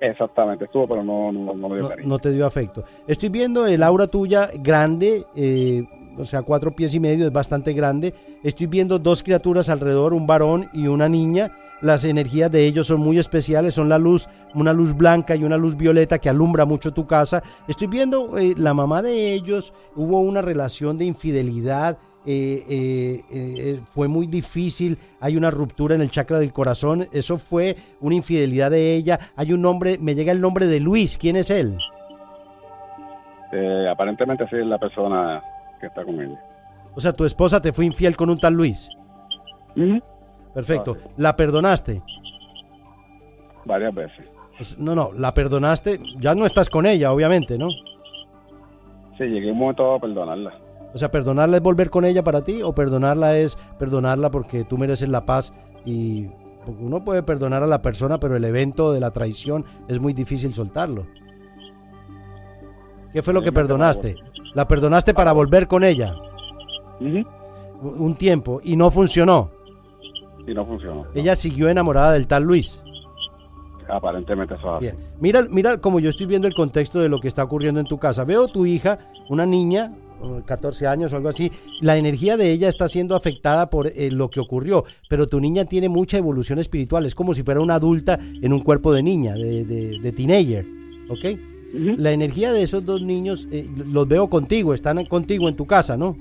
Exactamente, 0.00 0.66
estuvo, 0.66 0.86
pero 0.86 1.02
no, 1.02 1.32
no, 1.32 1.54
me 1.54 1.76
dio 1.76 1.88
cariño. 1.88 2.08
No 2.08 2.18
te 2.18 2.30
dio 2.30 2.46
afecto. 2.46 2.84
Estoy 3.08 3.30
viendo 3.30 3.66
el 3.66 3.82
aura 3.82 4.06
tuya 4.06 4.50
grande, 4.54 5.24
eh, 5.34 5.84
o 6.18 6.24
sea, 6.24 6.42
cuatro 6.42 6.74
pies 6.74 6.94
y 6.94 7.00
medio, 7.00 7.26
es 7.26 7.32
bastante 7.32 7.72
grande. 7.72 8.14
Estoy 8.42 8.66
viendo 8.66 8.98
dos 8.98 9.22
criaturas 9.22 9.68
alrededor, 9.68 10.14
un 10.14 10.26
varón 10.26 10.68
y 10.72 10.86
una 10.86 11.08
niña 11.08 11.52
las 11.84 12.02
energías 12.04 12.50
de 12.50 12.66
ellos 12.66 12.86
son 12.86 13.00
muy 13.00 13.18
especiales, 13.18 13.74
son 13.74 13.90
la 13.90 13.98
luz, 13.98 14.26
una 14.54 14.72
luz 14.72 14.96
blanca 14.96 15.36
y 15.36 15.44
una 15.44 15.58
luz 15.58 15.76
violeta 15.76 16.18
que 16.18 16.30
alumbra 16.30 16.64
mucho 16.64 16.94
tu 16.94 17.06
casa. 17.06 17.42
Estoy 17.68 17.88
viendo, 17.88 18.38
eh, 18.38 18.54
la 18.56 18.72
mamá 18.72 19.02
de 19.02 19.34
ellos, 19.34 19.74
hubo 19.94 20.20
una 20.20 20.40
relación 20.40 20.96
de 20.96 21.04
infidelidad. 21.04 21.98
Eh, 22.26 23.20
eh, 23.30 23.80
fue 23.92 24.08
muy 24.08 24.26
difícil, 24.26 24.96
hay 25.20 25.36
una 25.36 25.50
ruptura 25.50 25.94
en 25.94 26.00
el 26.00 26.10
chakra 26.10 26.38
del 26.38 26.54
corazón, 26.54 27.06
eso 27.12 27.36
fue 27.36 27.76
una 28.00 28.14
infidelidad 28.14 28.70
de 28.70 28.94
ella. 28.94 29.18
Hay 29.36 29.52
un 29.52 29.60
nombre, 29.60 29.98
me 30.00 30.14
llega 30.14 30.32
el 30.32 30.40
nombre 30.40 30.66
de 30.66 30.80
Luis, 30.80 31.18
¿quién 31.18 31.36
es 31.36 31.50
él? 31.50 31.76
aparentemente 33.88 34.48
sí 34.48 34.56
es 34.56 34.66
la 34.66 34.78
persona 34.78 35.40
que 35.80 35.86
está 35.86 36.04
con 36.04 36.20
ella. 36.20 36.40
O 36.94 37.00
sea, 37.00 37.12
tu 37.12 37.24
esposa 37.24 37.60
te 37.60 37.72
fue 37.72 37.84
infiel 37.84 38.16
con 38.16 38.30
un 38.30 38.38
tal 38.38 38.54
Luis. 38.54 38.88
Perfecto. 40.54 40.96
¿La 41.16 41.34
perdonaste? 41.34 42.02
Varias 43.64 43.94
veces. 43.94 44.26
Pues, 44.56 44.78
no, 44.78 44.94
no, 44.94 45.10
la 45.12 45.34
perdonaste. 45.34 45.98
Ya 46.18 46.34
no 46.34 46.46
estás 46.46 46.70
con 46.70 46.86
ella, 46.86 47.12
obviamente, 47.12 47.58
¿no? 47.58 47.68
Sí, 49.18 49.24
llegué 49.24 49.50
un 49.50 49.58
momento 49.58 49.94
a 49.94 50.00
perdonarla. 50.00 50.54
O 50.92 50.98
sea, 50.98 51.10
¿perdonarla 51.10 51.56
es 51.56 51.62
volver 51.62 51.90
con 51.90 52.04
ella 52.04 52.22
para 52.22 52.44
ti? 52.44 52.62
¿O 52.62 52.72
perdonarla 52.74 53.36
es 53.36 53.56
perdonarla 53.78 54.30
porque 54.30 54.64
tú 54.64 54.78
mereces 54.78 55.08
la 55.08 55.26
paz 55.26 55.52
y... 55.84 56.28
Porque 56.64 56.82
uno 56.82 57.04
puede 57.04 57.22
perdonar 57.22 57.62
a 57.62 57.66
la 57.66 57.82
persona, 57.82 58.18
pero 58.18 58.36
el 58.36 58.44
evento 58.44 58.92
de 58.92 59.00
la 59.00 59.10
traición 59.10 59.66
es 59.86 60.00
muy 60.00 60.14
difícil 60.14 60.54
soltarlo. 60.54 61.06
¿Qué 63.12 63.22
fue 63.22 63.34
lo 63.34 63.42
que 63.42 63.52
perdonaste? 63.52 64.16
¿La 64.54 64.66
perdonaste 64.68 65.14
para 65.14 65.32
volver 65.32 65.66
con 65.66 65.84
ella? 65.84 66.14
Un 67.00 68.14
tiempo 68.14 68.60
y 68.62 68.76
no 68.76 68.90
funcionó 68.90 69.50
y 70.46 70.54
no 70.54 70.64
funcionó. 70.66 71.06
Ella 71.14 71.36
siguió 71.36 71.68
enamorada 71.68 72.12
del 72.12 72.26
tal 72.26 72.44
Luis. 72.44 72.82
Aparentemente 73.88 74.54
eso 74.54 74.78
Bien. 74.78 74.96
Mira, 75.20 75.46
mira 75.50 75.78
como 75.78 76.00
yo 76.00 76.10
estoy 76.10 76.26
viendo 76.26 76.48
el 76.48 76.54
contexto 76.54 77.00
de 77.00 77.08
lo 77.08 77.20
que 77.20 77.28
está 77.28 77.44
ocurriendo 77.44 77.80
en 77.80 77.86
tu 77.86 77.98
casa. 77.98 78.24
Veo 78.24 78.48
tu 78.48 78.64
hija, 78.64 78.98
una 79.28 79.44
niña, 79.44 79.92
14 80.46 80.86
años 80.86 81.12
o 81.12 81.16
algo 81.16 81.28
así, 81.28 81.52
la 81.80 81.98
energía 81.98 82.38
de 82.38 82.50
ella 82.50 82.68
está 82.68 82.88
siendo 82.88 83.14
afectada 83.14 83.68
por 83.68 83.88
eh, 83.88 84.10
lo 84.10 84.30
que 84.30 84.40
ocurrió, 84.40 84.84
pero 85.08 85.26
tu 85.26 85.38
niña 85.38 85.66
tiene 85.66 85.90
mucha 85.90 86.16
evolución 86.16 86.58
espiritual, 86.58 87.04
es 87.04 87.14
como 87.14 87.34
si 87.34 87.42
fuera 87.42 87.60
una 87.60 87.74
adulta 87.74 88.18
en 88.40 88.52
un 88.54 88.60
cuerpo 88.60 88.94
de 88.94 89.02
niña, 89.02 89.34
de, 89.34 89.64
de, 89.64 90.12
teenager, 90.12 90.64
¿ok? 91.10 91.38
La 91.74 92.12
energía 92.12 92.52
de 92.52 92.62
esos 92.62 92.84
dos 92.84 93.02
niños, 93.02 93.48
eh, 93.50 93.68
los 93.86 94.06
veo 94.06 94.28
contigo, 94.28 94.74
están 94.74 95.04
contigo 95.06 95.48
en 95.48 95.56
tu 95.56 95.66
casa, 95.66 95.96
¿no? 95.96 96.16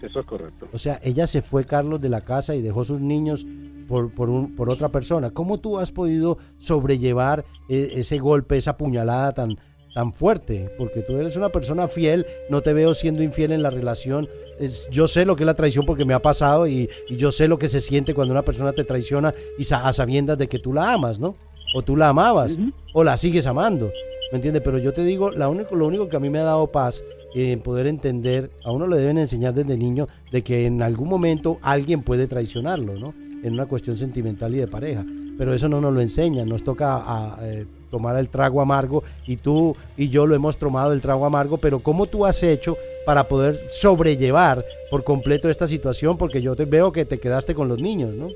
Eso 0.00 0.20
es 0.20 0.26
correcto. 0.26 0.68
O 0.72 0.78
sea, 0.78 1.00
ella 1.02 1.26
se 1.26 1.42
fue, 1.42 1.64
Carlos, 1.64 2.00
de 2.00 2.08
la 2.08 2.20
casa 2.20 2.54
y 2.54 2.62
dejó 2.62 2.84
sus 2.84 3.00
niños 3.00 3.46
por, 3.88 4.12
por, 4.12 4.28
un, 4.28 4.54
por 4.54 4.68
otra 4.68 4.90
persona. 4.90 5.30
¿Cómo 5.30 5.58
tú 5.58 5.78
has 5.78 5.92
podido 5.92 6.38
sobrellevar 6.58 7.44
e, 7.68 7.92
ese 7.94 8.18
golpe, 8.18 8.56
esa 8.56 8.76
puñalada 8.76 9.32
tan, 9.32 9.58
tan 9.94 10.12
fuerte? 10.12 10.70
Porque 10.76 11.00
tú 11.00 11.16
eres 11.16 11.36
una 11.36 11.48
persona 11.48 11.88
fiel, 11.88 12.26
no 12.50 12.60
te 12.60 12.74
veo 12.74 12.94
siendo 12.94 13.22
infiel 13.22 13.52
en 13.52 13.62
la 13.62 13.70
relación. 13.70 14.28
Es, 14.58 14.88
yo 14.90 15.06
sé 15.06 15.24
lo 15.24 15.36
que 15.36 15.44
es 15.44 15.46
la 15.46 15.54
traición 15.54 15.86
porque 15.86 16.04
me 16.04 16.14
ha 16.14 16.20
pasado 16.20 16.66
y, 16.66 16.88
yo 17.10 17.32
sé 17.32 17.48
lo 17.48 17.58
que 17.58 17.68
se 17.68 17.80
siente 17.80 18.14
cuando 18.14 18.32
una 18.32 18.44
persona 18.44 18.72
te 18.72 18.84
traiciona 18.84 19.34
y 19.58 19.66
a 19.72 19.92
sabiendas 19.92 20.38
de 20.38 20.48
que 20.48 20.58
tú 20.58 20.72
la 20.72 20.92
amas, 20.92 21.18
¿no? 21.18 21.34
O 21.74 21.82
tú 21.82 21.96
la 21.96 22.10
amabas, 22.10 22.56
o 22.92 23.02
la 23.02 23.16
sigues 23.16 23.46
amando, 23.46 23.90
¿me 24.32 24.36
entiendes? 24.36 24.62
Pero 24.64 24.78
yo 24.78 24.92
te 24.92 25.04
digo, 25.04 25.30
la 25.30 25.46
lo 25.46 25.86
único 25.86 26.08
que 26.08 26.16
a 26.16 26.20
mí 26.20 26.30
me 26.30 26.38
ha 26.38 26.44
dado 26.44 26.66
paz 26.68 27.02
en 27.34 27.60
poder 27.60 27.86
entender, 27.86 28.50
a 28.62 28.70
uno 28.70 28.86
le 28.86 28.96
deben 28.96 29.18
enseñar 29.18 29.54
desde 29.54 29.76
niño 29.76 30.08
de 30.30 30.42
que 30.42 30.66
en 30.66 30.82
algún 30.82 31.08
momento 31.08 31.58
alguien 31.62 32.02
puede 32.02 32.28
traicionarlo, 32.28 32.94
¿no? 32.94 33.12
En 33.42 33.52
una 33.52 33.66
cuestión 33.66 33.98
sentimental 33.98 34.54
y 34.54 34.58
de 34.58 34.68
pareja. 34.68 35.04
pero 35.36 35.52
eso 35.52 35.68
no 35.68 35.80
nos 35.80 35.92
lo 35.92 36.00
enseñan, 36.00 36.48
nos 36.48 36.62
toca 36.62 36.94
a, 36.94 37.38
eh, 37.42 37.66
tomar 37.90 38.16
el 38.16 38.28
trago 38.28 38.60
amargo 38.60 39.02
y 39.26 39.36
tú 39.36 39.74
y 39.96 40.08
yo 40.08 40.26
lo 40.26 40.36
hemos 40.36 40.56
tomado 40.58 40.92
el 40.92 41.00
trago 41.00 41.26
amargo, 41.26 41.58
pero 41.58 41.80
¿cómo 41.80 42.06
tú 42.06 42.24
has 42.24 42.40
hecho 42.44 42.76
para 43.04 43.26
poder 43.26 43.66
sobrellevar 43.70 44.64
por 44.92 45.02
completo 45.02 45.50
esta 45.50 45.66
situación? 45.66 46.16
Porque 46.16 46.40
yo 46.40 46.54
te 46.54 46.66
veo 46.66 46.92
que 46.92 47.04
te 47.04 47.18
quedaste 47.18 47.52
con 47.52 47.66
los 47.66 47.80
niños, 47.80 48.14
¿no? 48.14 48.28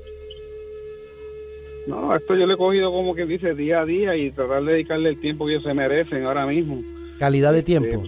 No, 1.89 2.15
esto 2.15 2.35
yo 2.35 2.45
le 2.45 2.53
he 2.53 2.57
cogido 2.57 2.91
como 2.91 3.15
que 3.15 3.25
dice 3.25 3.55
día 3.55 3.81
a 3.81 3.85
día 3.85 4.15
y 4.15 4.29
tratar 4.29 4.63
de 4.63 4.73
dedicarle 4.73 5.09
el 5.09 5.19
tiempo 5.19 5.45
que 5.45 5.53
ellos 5.53 5.63
se 5.63 5.73
merecen 5.73 6.23
ahora 6.23 6.45
mismo. 6.45 6.83
Calidad 7.17 7.51
de 7.51 7.63
tiempo. 7.63 8.03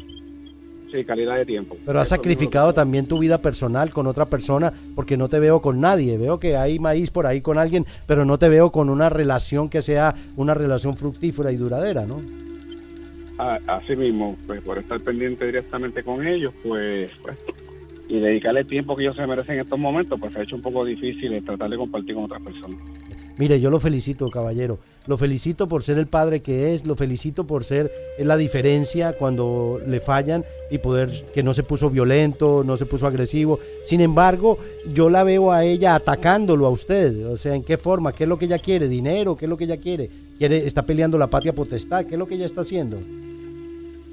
sí, 0.92 1.04
calidad 1.04 1.38
de 1.38 1.48
tiempo. 1.48 1.76
Pero 1.84 2.00
has 2.00 2.10
sacrificado 2.10 2.74
también 2.74 3.08
tu 3.08 3.18
vida 3.18 3.42
personal 3.42 3.90
con 3.90 4.06
otra 4.06 4.28
persona 4.28 4.72
porque 4.94 5.18
no 5.18 5.30
te 5.30 5.40
veo 5.40 5.64
con 5.64 5.82
nadie. 5.82 6.20
Veo 6.20 6.40
que 6.40 6.58
hay 6.58 6.78
maíz 6.78 7.10
por 7.10 7.26
ahí 7.26 7.42
con 7.42 7.58
alguien, 7.58 7.88
pero 8.06 8.24
no 8.24 8.38
te 8.38 8.50
veo 8.50 8.72
con 8.72 8.88
una 8.88 9.10
relación 9.10 9.68
que 9.68 9.82
sea 9.82 10.14
una 10.36 10.54
relación 10.54 10.96
fructífera 10.96 11.52
y 11.52 11.56
duradera, 11.56 12.06
¿no? 12.06 12.22
Así 13.40 13.96
mismo, 13.96 14.38
pues 14.46 14.62
por 14.62 14.78
estar 14.78 15.00
pendiente 15.00 15.48
directamente 15.48 16.04
con 16.04 16.28
ellos, 16.28 16.54
pues, 16.62 17.12
pues 17.24 17.36
y 18.08 18.20
dedicarle 18.20 18.60
el 18.60 18.68
tiempo 18.68 18.96
que 18.96 19.04
ellos 19.04 19.16
se 19.16 19.26
merecen 19.26 19.56
en 19.56 19.62
estos 19.62 19.80
momentos, 19.80 20.20
pues 20.20 20.34
se 20.34 20.40
ha 20.40 20.44
hecho 20.44 20.58
un 20.58 20.62
poco 20.62 20.86
difícil 20.86 21.44
tratar 21.44 21.70
de 21.70 21.78
compartir 21.78 22.14
con 22.14 22.26
otras 22.26 22.42
personas. 22.44 22.78
Mire, 23.42 23.60
yo 23.60 23.72
lo 23.72 23.80
felicito, 23.80 24.30
caballero. 24.30 24.78
Lo 25.08 25.18
felicito 25.18 25.68
por 25.68 25.82
ser 25.82 25.98
el 25.98 26.06
padre 26.06 26.44
que 26.44 26.76
es, 26.76 26.86
lo 26.86 26.96
felicito 26.96 27.48
por 27.48 27.64
ser 27.64 27.92
la 28.20 28.38
diferencia 28.38 29.14
cuando 29.14 29.82
le 29.84 30.00
fallan 30.00 30.46
y 30.70 30.78
poder 30.78 31.26
que 31.34 31.42
no 31.42 31.56
se 31.56 31.64
puso 31.64 31.90
violento, 31.90 32.64
no 32.64 32.78
se 32.78 32.86
puso 32.86 33.08
agresivo. 33.08 33.58
Sin 33.84 34.00
embargo, 34.00 34.60
yo 34.94 35.10
la 35.10 35.24
veo 35.24 35.52
a 35.52 35.66
ella 35.66 35.96
atacándolo 35.96 36.68
a 36.68 36.70
usted. 36.70 37.26
O 37.26 37.36
sea, 37.36 37.56
¿en 37.56 37.64
qué 37.64 37.78
forma? 37.78 38.14
¿Qué 38.14 38.26
es 38.26 38.30
lo 38.30 38.38
que 38.38 38.46
ella 38.46 38.60
quiere? 38.60 38.88
¿Dinero? 38.88 39.36
¿Qué 39.36 39.46
es 39.46 39.50
lo 39.50 39.58
que 39.58 39.64
ella 39.64 39.78
quiere? 39.78 40.08
quiere 40.38 40.68
está 40.68 40.86
peleando 40.86 41.18
la 41.18 41.26
patria 41.26 41.52
potestad. 41.52 42.06
¿Qué 42.06 42.14
es 42.14 42.20
lo 42.20 42.28
que 42.28 42.36
ella 42.36 42.46
está 42.46 42.62
haciendo? 42.62 43.00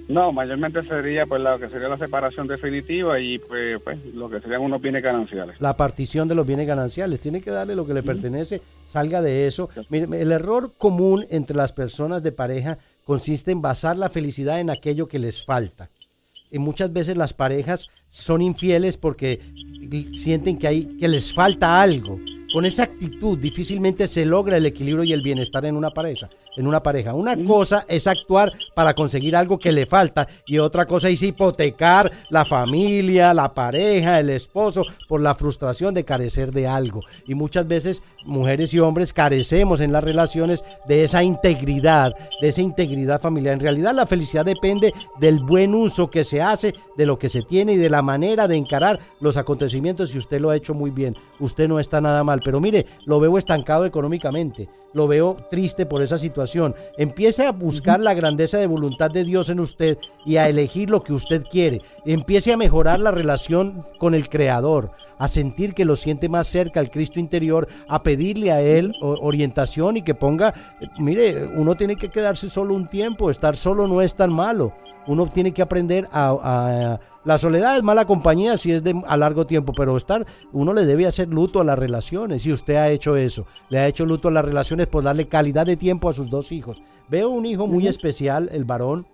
No, 0.08 0.32
mayormente 0.32 0.82
sería 0.84 1.26
pues 1.26 1.42
lo 1.42 1.58
que 1.58 1.68
sería 1.68 1.88
la 1.88 1.98
separación 1.98 2.46
definitiva 2.46 3.20
y 3.20 3.38
pues, 3.38 3.80
pues, 3.82 3.98
lo 4.14 4.30
que 4.30 4.40
serían 4.40 4.62
unos 4.62 4.80
bienes 4.80 5.02
gananciales. 5.02 5.60
La 5.60 5.76
partición 5.76 6.28
de 6.28 6.34
los 6.34 6.46
bienes 6.46 6.66
gananciales, 6.66 7.20
tiene 7.20 7.42
que 7.42 7.50
darle 7.50 7.76
lo 7.76 7.86
que 7.86 7.92
le 7.92 8.02
pertenece, 8.02 8.62
salga 8.86 9.20
de 9.20 9.46
eso. 9.46 9.68
Mire, 9.90 10.06
el 10.20 10.32
error 10.32 10.72
común 10.78 11.26
entre 11.30 11.56
las 11.56 11.72
personas 11.72 12.22
de 12.22 12.32
pareja 12.32 12.78
consiste 13.04 13.52
en 13.52 13.60
basar 13.60 13.96
la 13.96 14.08
felicidad 14.08 14.60
en 14.60 14.70
aquello 14.70 15.08
que 15.08 15.18
les 15.18 15.44
falta. 15.44 15.90
Y 16.50 16.58
muchas 16.58 16.90
veces 16.90 17.18
las 17.18 17.34
parejas 17.34 17.88
son 18.08 18.40
infieles 18.40 18.96
porque 18.96 19.40
sienten 20.14 20.58
que 20.58 20.66
hay 20.66 20.84
que 20.96 21.08
les 21.08 21.34
falta 21.34 21.82
algo 21.82 22.18
con 22.52 22.64
esa 22.64 22.84
actitud 22.84 23.38
difícilmente 23.38 24.06
se 24.06 24.24
logra 24.24 24.56
el 24.56 24.64
equilibrio 24.64 25.04
y 25.04 25.12
el 25.12 25.22
bienestar 25.22 25.66
en 25.66 25.76
una 25.76 25.90
pareja. 25.90 26.30
En 26.58 26.66
una 26.66 26.82
pareja. 26.82 27.14
Una 27.14 27.36
cosa 27.44 27.86
es 27.88 28.06
actuar 28.06 28.52
para 28.74 28.92
conseguir 28.92 29.36
algo 29.36 29.58
que 29.58 29.72
le 29.72 29.86
falta 29.86 30.26
y 30.46 30.58
otra 30.58 30.84
cosa 30.84 31.08
es 31.08 31.22
hipotecar 31.22 32.10
la 32.30 32.44
familia, 32.44 33.32
la 33.32 33.54
pareja, 33.54 34.18
el 34.18 34.30
esposo 34.30 34.82
por 35.08 35.20
la 35.20 35.34
frustración 35.34 35.94
de 35.94 36.04
carecer 36.04 36.52
de 36.52 36.66
algo. 36.66 37.00
Y 37.26 37.34
muchas 37.34 37.66
veces 37.68 38.02
mujeres 38.26 38.74
y 38.74 38.80
hombres 38.80 39.12
carecemos 39.12 39.80
en 39.80 39.92
las 39.92 40.02
relaciones 40.02 40.64
de 40.88 41.04
esa 41.04 41.22
integridad, 41.22 42.12
de 42.42 42.48
esa 42.48 42.60
integridad 42.60 43.20
familiar. 43.20 43.54
En 43.54 43.60
realidad 43.60 43.94
la 43.94 44.06
felicidad 44.06 44.44
depende 44.44 44.92
del 45.20 45.40
buen 45.40 45.74
uso 45.74 46.10
que 46.10 46.24
se 46.24 46.42
hace 46.42 46.74
de 46.96 47.06
lo 47.06 47.18
que 47.18 47.28
se 47.28 47.42
tiene 47.42 47.74
y 47.74 47.76
de 47.76 47.88
la 47.88 48.02
manera 48.02 48.48
de 48.48 48.56
encarar 48.56 48.98
los 49.20 49.36
acontecimientos 49.36 50.14
y 50.14 50.18
usted 50.18 50.40
lo 50.40 50.50
ha 50.50 50.56
hecho 50.56 50.74
muy 50.74 50.90
bien. 50.90 51.16
Usted 51.38 51.68
no 51.68 51.78
está 51.78 52.00
nada 52.00 52.24
mal 52.24 52.42
pero 52.44 52.60
mire, 52.60 52.86
lo 53.04 53.20
veo 53.20 53.38
estancado 53.38 53.84
económicamente, 53.84 54.68
lo 54.92 55.06
veo 55.06 55.36
triste 55.50 55.86
por 55.86 56.02
esa 56.02 56.18
situación. 56.18 56.74
Empiece 56.96 57.46
a 57.46 57.52
buscar 57.52 58.00
la 58.00 58.14
grandeza 58.14 58.58
de 58.58 58.66
voluntad 58.66 59.10
de 59.10 59.24
Dios 59.24 59.48
en 59.48 59.60
usted 59.60 59.98
y 60.24 60.36
a 60.36 60.48
elegir 60.48 60.90
lo 60.90 61.02
que 61.02 61.12
usted 61.12 61.44
quiere. 61.50 61.80
Empiece 62.04 62.52
a 62.52 62.56
mejorar 62.56 63.00
la 63.00 63.10
relación 63.10 63.84
con 63.98 64.14
el 64.14 64.28
Creador, 64.28 64.90
a 65.18 65.28
sentir 65.28 65.74
que 65.74 65.84
lo 65.84 65.96
siente 65.96 66.28
más 66.28 66.46
cerca 66.46 66.80
al 66.80 66.90
Cristo 66.90 67.20
interior, 67.20 67.68
a 67.88 68.02
pedirle 68.02 68.52
a 68.52 68.60
Él 68.60 68.94
orientación 69.00 69.96
y 69.96 70.02
que 70.02 70.14
ponga, 70.14 70.54
mire, 70.98 71.46
uno 71.46 71.74
tiene 71.74 71.96
que 71.96 72.10
quedarse 72.10 72.48
solo 72.48 72.74
un 72.74 72.88
tiempo, 72.88 73.30
estar 73.30 73.56
solo 73.56 73.88
no 73.88 74.00
es 74.00 74.14
tan 74.14 74.32
malo. 74.32 74.72
Uno 75.08 75.26
tiene 75.26 75.52
que 75.52 75.62
aprender 75.62 76.08
a 76.12 77.00
la 77.28 77.36
soledad 77.36 77.76
es 77.76 77.82
mala 77.82 78.06
compañía 78.06 78.56
si 78.56 78.72
es 78.72 78.82
de 78.82 79.02
a 79.06 79.16
largo 79.18 79.44
tiempo, 79.44 79.74
pero 79.74 79.98
estar, 79.98 80.24
uno 80.50 80.72
le 80.72 80.86
debe 80.86 81.06
hacer 81.06 81.28
luto 81.28 81.60
a 81.60 81.64
las 81.64 81.78
relaciones 81.78 82.46
y 82.46 82.54
usted 82.54 82.76
ha 82.76 82.88
hecho 82.88 83.16
eso. 83.16 83.44
Le 83.68 83.78
ha 83.78 83.86
hecho 83.86 84.06
luto 84.06 84.28
a 84.28 84.30
las 84.30 84.46
relaciones 84.46 84.86
por 84.86 85.04
darle 85.04 85.28
calidad 85.28 85.66
de 85.66 85.76
tiempo 85.76 86.08
a 86.08 86.14
sus 86.14 86.30
dos 86.30 86.52
hijos. 86.52 86.82
Veo 87.10 87.28
un 87.28 87.44
hijo 87.44 87.66
muy 87.66 87.86
especial, 87.86 88.48
el 88.50 88.64
varón, 88.64 89.06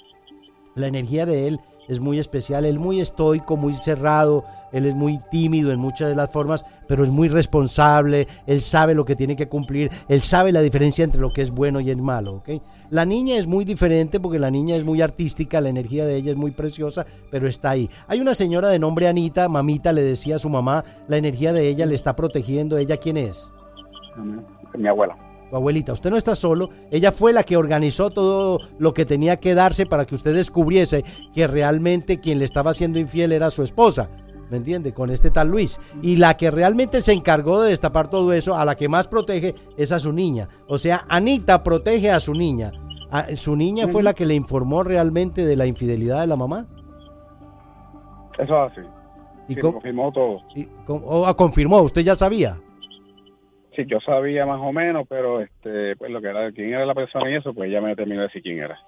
la 0.76 0.86
energía 0.86 1.26
de 1.26 1.48
él 1.48 1.60
es 1.88 2.00
muy 2.00 2.18
especial, 2.18 2.64
él 2.64 2.78
muy 2.78 3.00
estoico, 3.00 3.56
muy 3.56 3.74
cerrado, 3.74 4.44
él 4.72 4.86
es 4.86 4.94
muy 4.94 5.18
tímido 5.30 5.72
en 5.72 5.78
muchas 5.78 6.08
de 6.08 6.14
las 6.14 6.30
formas, 6.30 6.64
pero 6.88 7.04
es 7.04 7.10
muy 7.10 7.28
responsable, 7.28 8.26
él 8.46 8.60
sabe 8.60 8.94
lo 8.94 9.04
que 9.04 9.16
tiene 9.16 9.36
que 9.36 9.48
cumplir, 9.48 9.90
él 10.08 10.22
sabe 10.22 10.52
la 10.52 10.60
diferencia 10.60 11.04
entre 11.04 11.20
lo 11.20 11.32
que 11.32 11.42
es 11.42 11.50
bueno 11.50 11.80
y 11.80 11.90
es 11.90 11.96
malo. 11.96 12.34
¿okay? 12.34 12.60
La 12.90 13.04
niña 13.04 13.36
es 13.36 13.46
muy 13.46 13.64
diferente 13.64 14.20
porque 14.20 14.38
la 14.38 14.50
niña 14.50 14.76
es 14.76 14.84
muy 14.84 15.02
artística, 15.02 15.60
la 15.60 15.68
energía 15.68 16.04
de 16.06 16.16
ella 16.16 16.32
es 16.32 16.36
muy 16.36 16.50
preciosa, 16.50 17.06
pero 17.30 17.46
está 17.46 17.70
ahí. 17.70 17.88
Hay 18.08 18.20
una 18.20 18.34
señora 18.34 18.68
de 18.68 18.78
nombre 18.78 19.08
Anita, 19.08 19.48
mamita 19.48 19.92
le 19.92 20.02
decía 20.02 20.36
a 20.36 20.38
su 20.40 20.48
mamá, 20.48 20.84
la 21.08 21.16
energía 21.16 21.52
de 21.52 21.68
ella 21.68 21.86
le 21.86 21.94
está 21.94 22.16
protegiendo, 22.16 22.78
¿ella 22.78 22.96
quién 22.96 23.16
es? 23.16 23.50
Mi 24.76 24.88
abuela 24.88 25.16
abuelita, 25.56 25.92
usted 25.92 26.10
no 26.10 26.16
está 26.16 26.34
solo, 26.34 26.70
ella 26.90 27.12
fue 27.12 27.32
la 27.32 27.42
que 27.42 27.56
organizó 27.56 28.10
todo 28.10 28.60
lo 28.78 28.94
que 28.94 29.04
tenía 29.04 29.38
que 29.38 29.54
darse 29.54 29.86
para 29.86 30.04
que 30.04 30.14
usted 30.14 30.34
descubriese 30.34 31.04
que 31.32 31.46
realmente 31.46 32.20
quien 32.20 32.38
le 32.38 32.44
estaba 32.44 32.74
siendo 32.74 32.98
infiel 32.98 33.32
era 33.32 33.50
su 33.50 33.62
esposa. 33.62 34.08
¿Me 34.50 34.58
entiende? 34.58 34.92
Con 34.92 35.10
este 35.10 35.30
tal 35.30 35.48
Luis. 35.48 35.80
Y 36.02 36.16
la 36.16 36.36
que 36.36 36.50
realmente 36.50 37.00
se 37.00 37.12
encargó 37.12 37.62
de 37.62 37.70
destapar 37.70 38.08
todo 38.08 38.32
eso, 38.32 38.54
a 38.54 38.64
la 38.64 38.74
que 38.74 38.88
más 38.88 39.08
protege, 39.08 39.54
es 39.76 39.90
a 39.90 39.98
su 39.98 40.12
niña. 40.12 40.48
O 40.68 40.78
sea, 40.78 41.04
Anita 41.08 41.62
protege 41.62 42.10
a 42.10 42.20
su 42.20 42.34
niña. 42.34 42.72
¿Su 43.36 43.56
niña 43.56 43.88
fue 43.88 44.02
la 44.02 44.12
que 44.12 44.26
le 44.26 44.34
informó 44.34 44.82
realmente 44.82 45.46
de 45.46 45.56
la 45.56 45.66
infidelidad 45.66 46.20
de 46.20 46.26
la 46.26 46.36
mamá? 46.36 46.66
Eso 48.38 48.66
es 48.66 48.72
así. 48.72 48.80
¿Y 49.48 49.56
confirmó 49.56 50.10
todo. 50.12 50.40
Y, 50.54 50.68
ah, 51.24 51.34
confirmó, 51.36 51.82
usted 51.82 52.02
ya 52.02 52.14
sabía. 52.14 52.58
Sí, 53.74 53.84
yo 53.86 53.98
sabía 54.00 54.46
más 54.46 54.60
o 54.60 54.72
menos, 54.72 55.06
pero 55.08 55.40
este, 55.40 55.96
pues 55.96 56.10
lo 56.10 56.20
que 56.20 56.28
era, 56.28 56.52
quién 56.52 56.74
era 56.74 56.86
la 56.86 56.94
persona 56.94 57.30
y 57.30 57.36
eso, 57.36 57.52
pues 57.52 57.70
ya 57.70 57.80
me 57.80 57.96
terminó 57.96 58.20
de 58.20 58.28
decir 58.28 58.42
quién 58.42 58.58
era. 58.58 58.78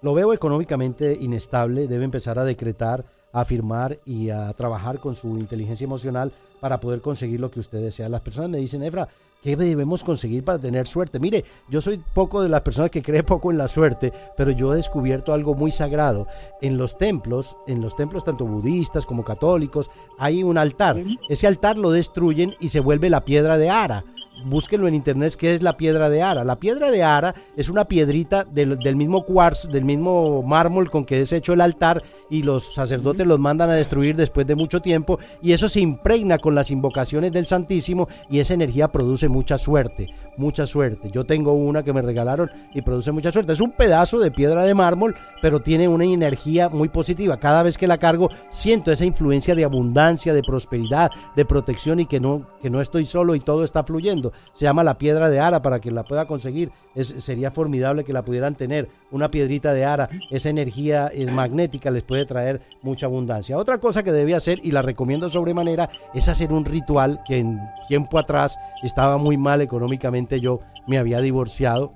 Lo 0.00 0.14
veo 0.14 0.32
económicamente 0.32 1.16
inestable, 1.20 1.86
debe 1.86 2.04
empezar 2.04 2.38
a 2.38 2.44
decretar, 2.44 3.04
a 3.32 3.42
afirmar 3.42 3.96
y 4.04 4.30
a 4.30 4.52
trabajar 4.54 4.98
con 4.98 5.14
su 5.14 5.38
inteligencia 5.38 5.84
emocional 5.84 6.32
para 6.62 6.78
poder 6.78 7.00
conseguir 7.00 7.40
lo 7.40 7.50
que 7.50 7.58
usted 7.58 7.80
desea. 7.80 8.08
Las 8.08 8.20
personas 8.20 8.48
me 8.48 8.58
dicen, 8.58 8.84
Efra, 8.84 9.08
¿qué 9.42 9.56
debemos 9.56 10.04
conseguir 10.04 10.44
para 10.44 10.60
tener 10.60 10.86
suerte? 10.86 11.18
Mire, 11.18 11.44
yo 11.68 11.80
soy 11.80 12.00
poco 12.14 12.40
de 12.40 12.48
las 12.48 12.60
personas 12.60 12.92
que 12.92 13.02
cree 13.02 13.24
poco 13.24 13.50
en 13.50 13.58
la 13.58 13.66
suerte, 13.66 14.12
pero 14.36 14.52
yo 14.52 14.72
he 14.72 14.76
descubierto 14.76 15.34
algo 15.34 15.56
muy 15.56 15.72
sagrado. 15.72 16.28
En 16.60 16.78
los 16.78 16.96
templos, 16.96 17.56
en 17.66 17.80
los 17.80 17.96
templos 17.96 18.22
tanto 18.22 18.46
budistas 18.46 19.06
como 19.06 19.24
católicos, 19.24 19.90
hay 20.20 20.44
un 20.44 20.56
altar. 20.56 21.02
Ese 21.28 21.48
altar 21.48 21.76
lo 21.76 21.90
destruyen 21.90 22.54
y 22.60 22.68
se 22.68 22.78
vuelve 22.78 23.10
la 23.10 23.24
piedra 23.24 23.58
de 23.58 23.68
Ara 23.68 24.04
búsquenlo 24.44 24.88
en 24.88 24.94
internet, 24.94 25.34
que 25.36 25.54
es 25.54 25.62
la 25.62 25.76
piedra 25.76 26.10
de 26.10 26.22
Ara. 26.22 26.44
La 26.44 26.56
piedra 26.56 26.90
de 26.90 27.02
Ara 27.02 27.34
es 27.56 27.68
una 27.68 27.86
piedrita 27.86 28.44
del, 28.44 28.96
mismo 28.96 29.24
cuarzo, 29.24 29.68
del 29.68 29.84
mismo 29.84 30.42
mármol 30.42 30.90
con 30.90 31.04
que 31.04 31.20
es 31.20 31.32
hecho 31.32 31.52
el 31.52 31.60
altar 31.60 32.02
y 32.30 32.42
los 32.42 32.74
sacerdotes 32.74 33.26
los 33.26 33.38
mandan 33.38 33.70
a 33.70 33.74
destruir 33.74 34.16
después 34.16 34.46
de 34.46 34.54
mucho 34.54 34.80
tiempo 34.80 35.18
y 35.40 35.52
eso 35.52 35.68
se 35.68 35.80
impregna 35.80 36.38
con 36.38 36.51
las 36.54 36.70
invocaciones 36.70 37.32
del 37.32 37.46
Santísimo 37.46 38.08
y 38.30 38.40
esa 38.40 38.54
energía 38.54 38.88
produce 38.88 39.28
mucha 39.28 39.58
suerte, 39.58 40.08
mucha 40.36 40.66
suerte. 40.66 41.10
Yo 41.10 41.24
tengo 41.24 41.52
una 41.54 41.82
que 41.82 41.92
me 41.92 42.02
regalaron 42.02 42.50
y 42.74 42.82
produce 42.82 43.12
mucha 43.12 43.32
suerte. 43.32 43.52
Es 43.52 43.60
un 43.60 43.72
pedazo 43.72 44.18
de 44.18 44.30
piedra 44.30 44.64
de 44.64 44.74
mármol, 44.74 45.14
pero 45.40 45.60
tiene 45.60 45.88
una 45.88 46.04
energía 46.04 46.68
muy 46.68 46.88
positiva. 46.88 47.38
Cada 47.38 47.62
vez 47.62 47.78
que 47.78 47.86
la 47.86 47.98
cargo 47.98 48.30
siento 48.50 48.92
esa 48.92 49.04
influencia 49.04 49.54
de 49.54 49.64
abundancia, 49.64 50.34
de 50.34 50.42
prosperidad, 50.42 51.10
de 51.36 51.44
protección 51.44 52.00
y 52.00 52.06
que 52.06 52.20
no, 52.20 52.46
que 52.60 52.70
no 52.70 52.80
estoy 52.80 53.04
solo 53.04 53.34
y 53.34 53.40
todo 53.40 53.64
está 53.64 53.84
fluyendo. 53.84 54.32
Se 54.54 54.64
llama 54.64 54.84
la 54.84 54.98
piedra 54.98 55.30
de 55.30 55.40
Ara 55.40 55.62
para 55.62 55.80
que 55.80 55.90
la 55.90 56.04
pueda 56.04 56.26
conseguir. 56.26 56.70
sería 56.94 57.50
formidable 57.50 58.04
que 58.04 58.12
la 58.12 58.24
pudieran 58.24 58.54
tener. 58.54 58.88
Una 59.10 59.30
piedrita 59.30 59.72
de 59.72 59.84
Ara, 59.84 60.08
esa 60.30 60.48
energía 60.48 61.08
es 61.08 61.30
magnética, 61.30 61.90
les 61.90 62.02
puede 62.02 62.24
traer 62.24 62.60
mucha 62.82 63.06
abundancia. 63.06 63.58
Otra 63.58 63.78
cosa 63.78 64.02
que 64.02 64.12
debía 64.12 64.36
hacer, 64.36 64.60
y 64.62 64.72
la 64.72 64.82
recomiendo 64.82 65.28
sobremanera, 65.28 65.90
es 66.14 66.28
hacer 66.28 66.41
un 66.50 66.64
ritual 66.64 67.20
que 67.26 67.38
en 67.38 67.60
tiempo 67.88 68.18
atrás 68.18 68.58
estaba 68.82 69.18
muy 69.18 69.36
mal 69.36 69.60
económicamente. 69.60 70.40
Yo 70.40 70.60
me 70.86 70.98
había 70.98 71.20
divorciado 71.20 71.92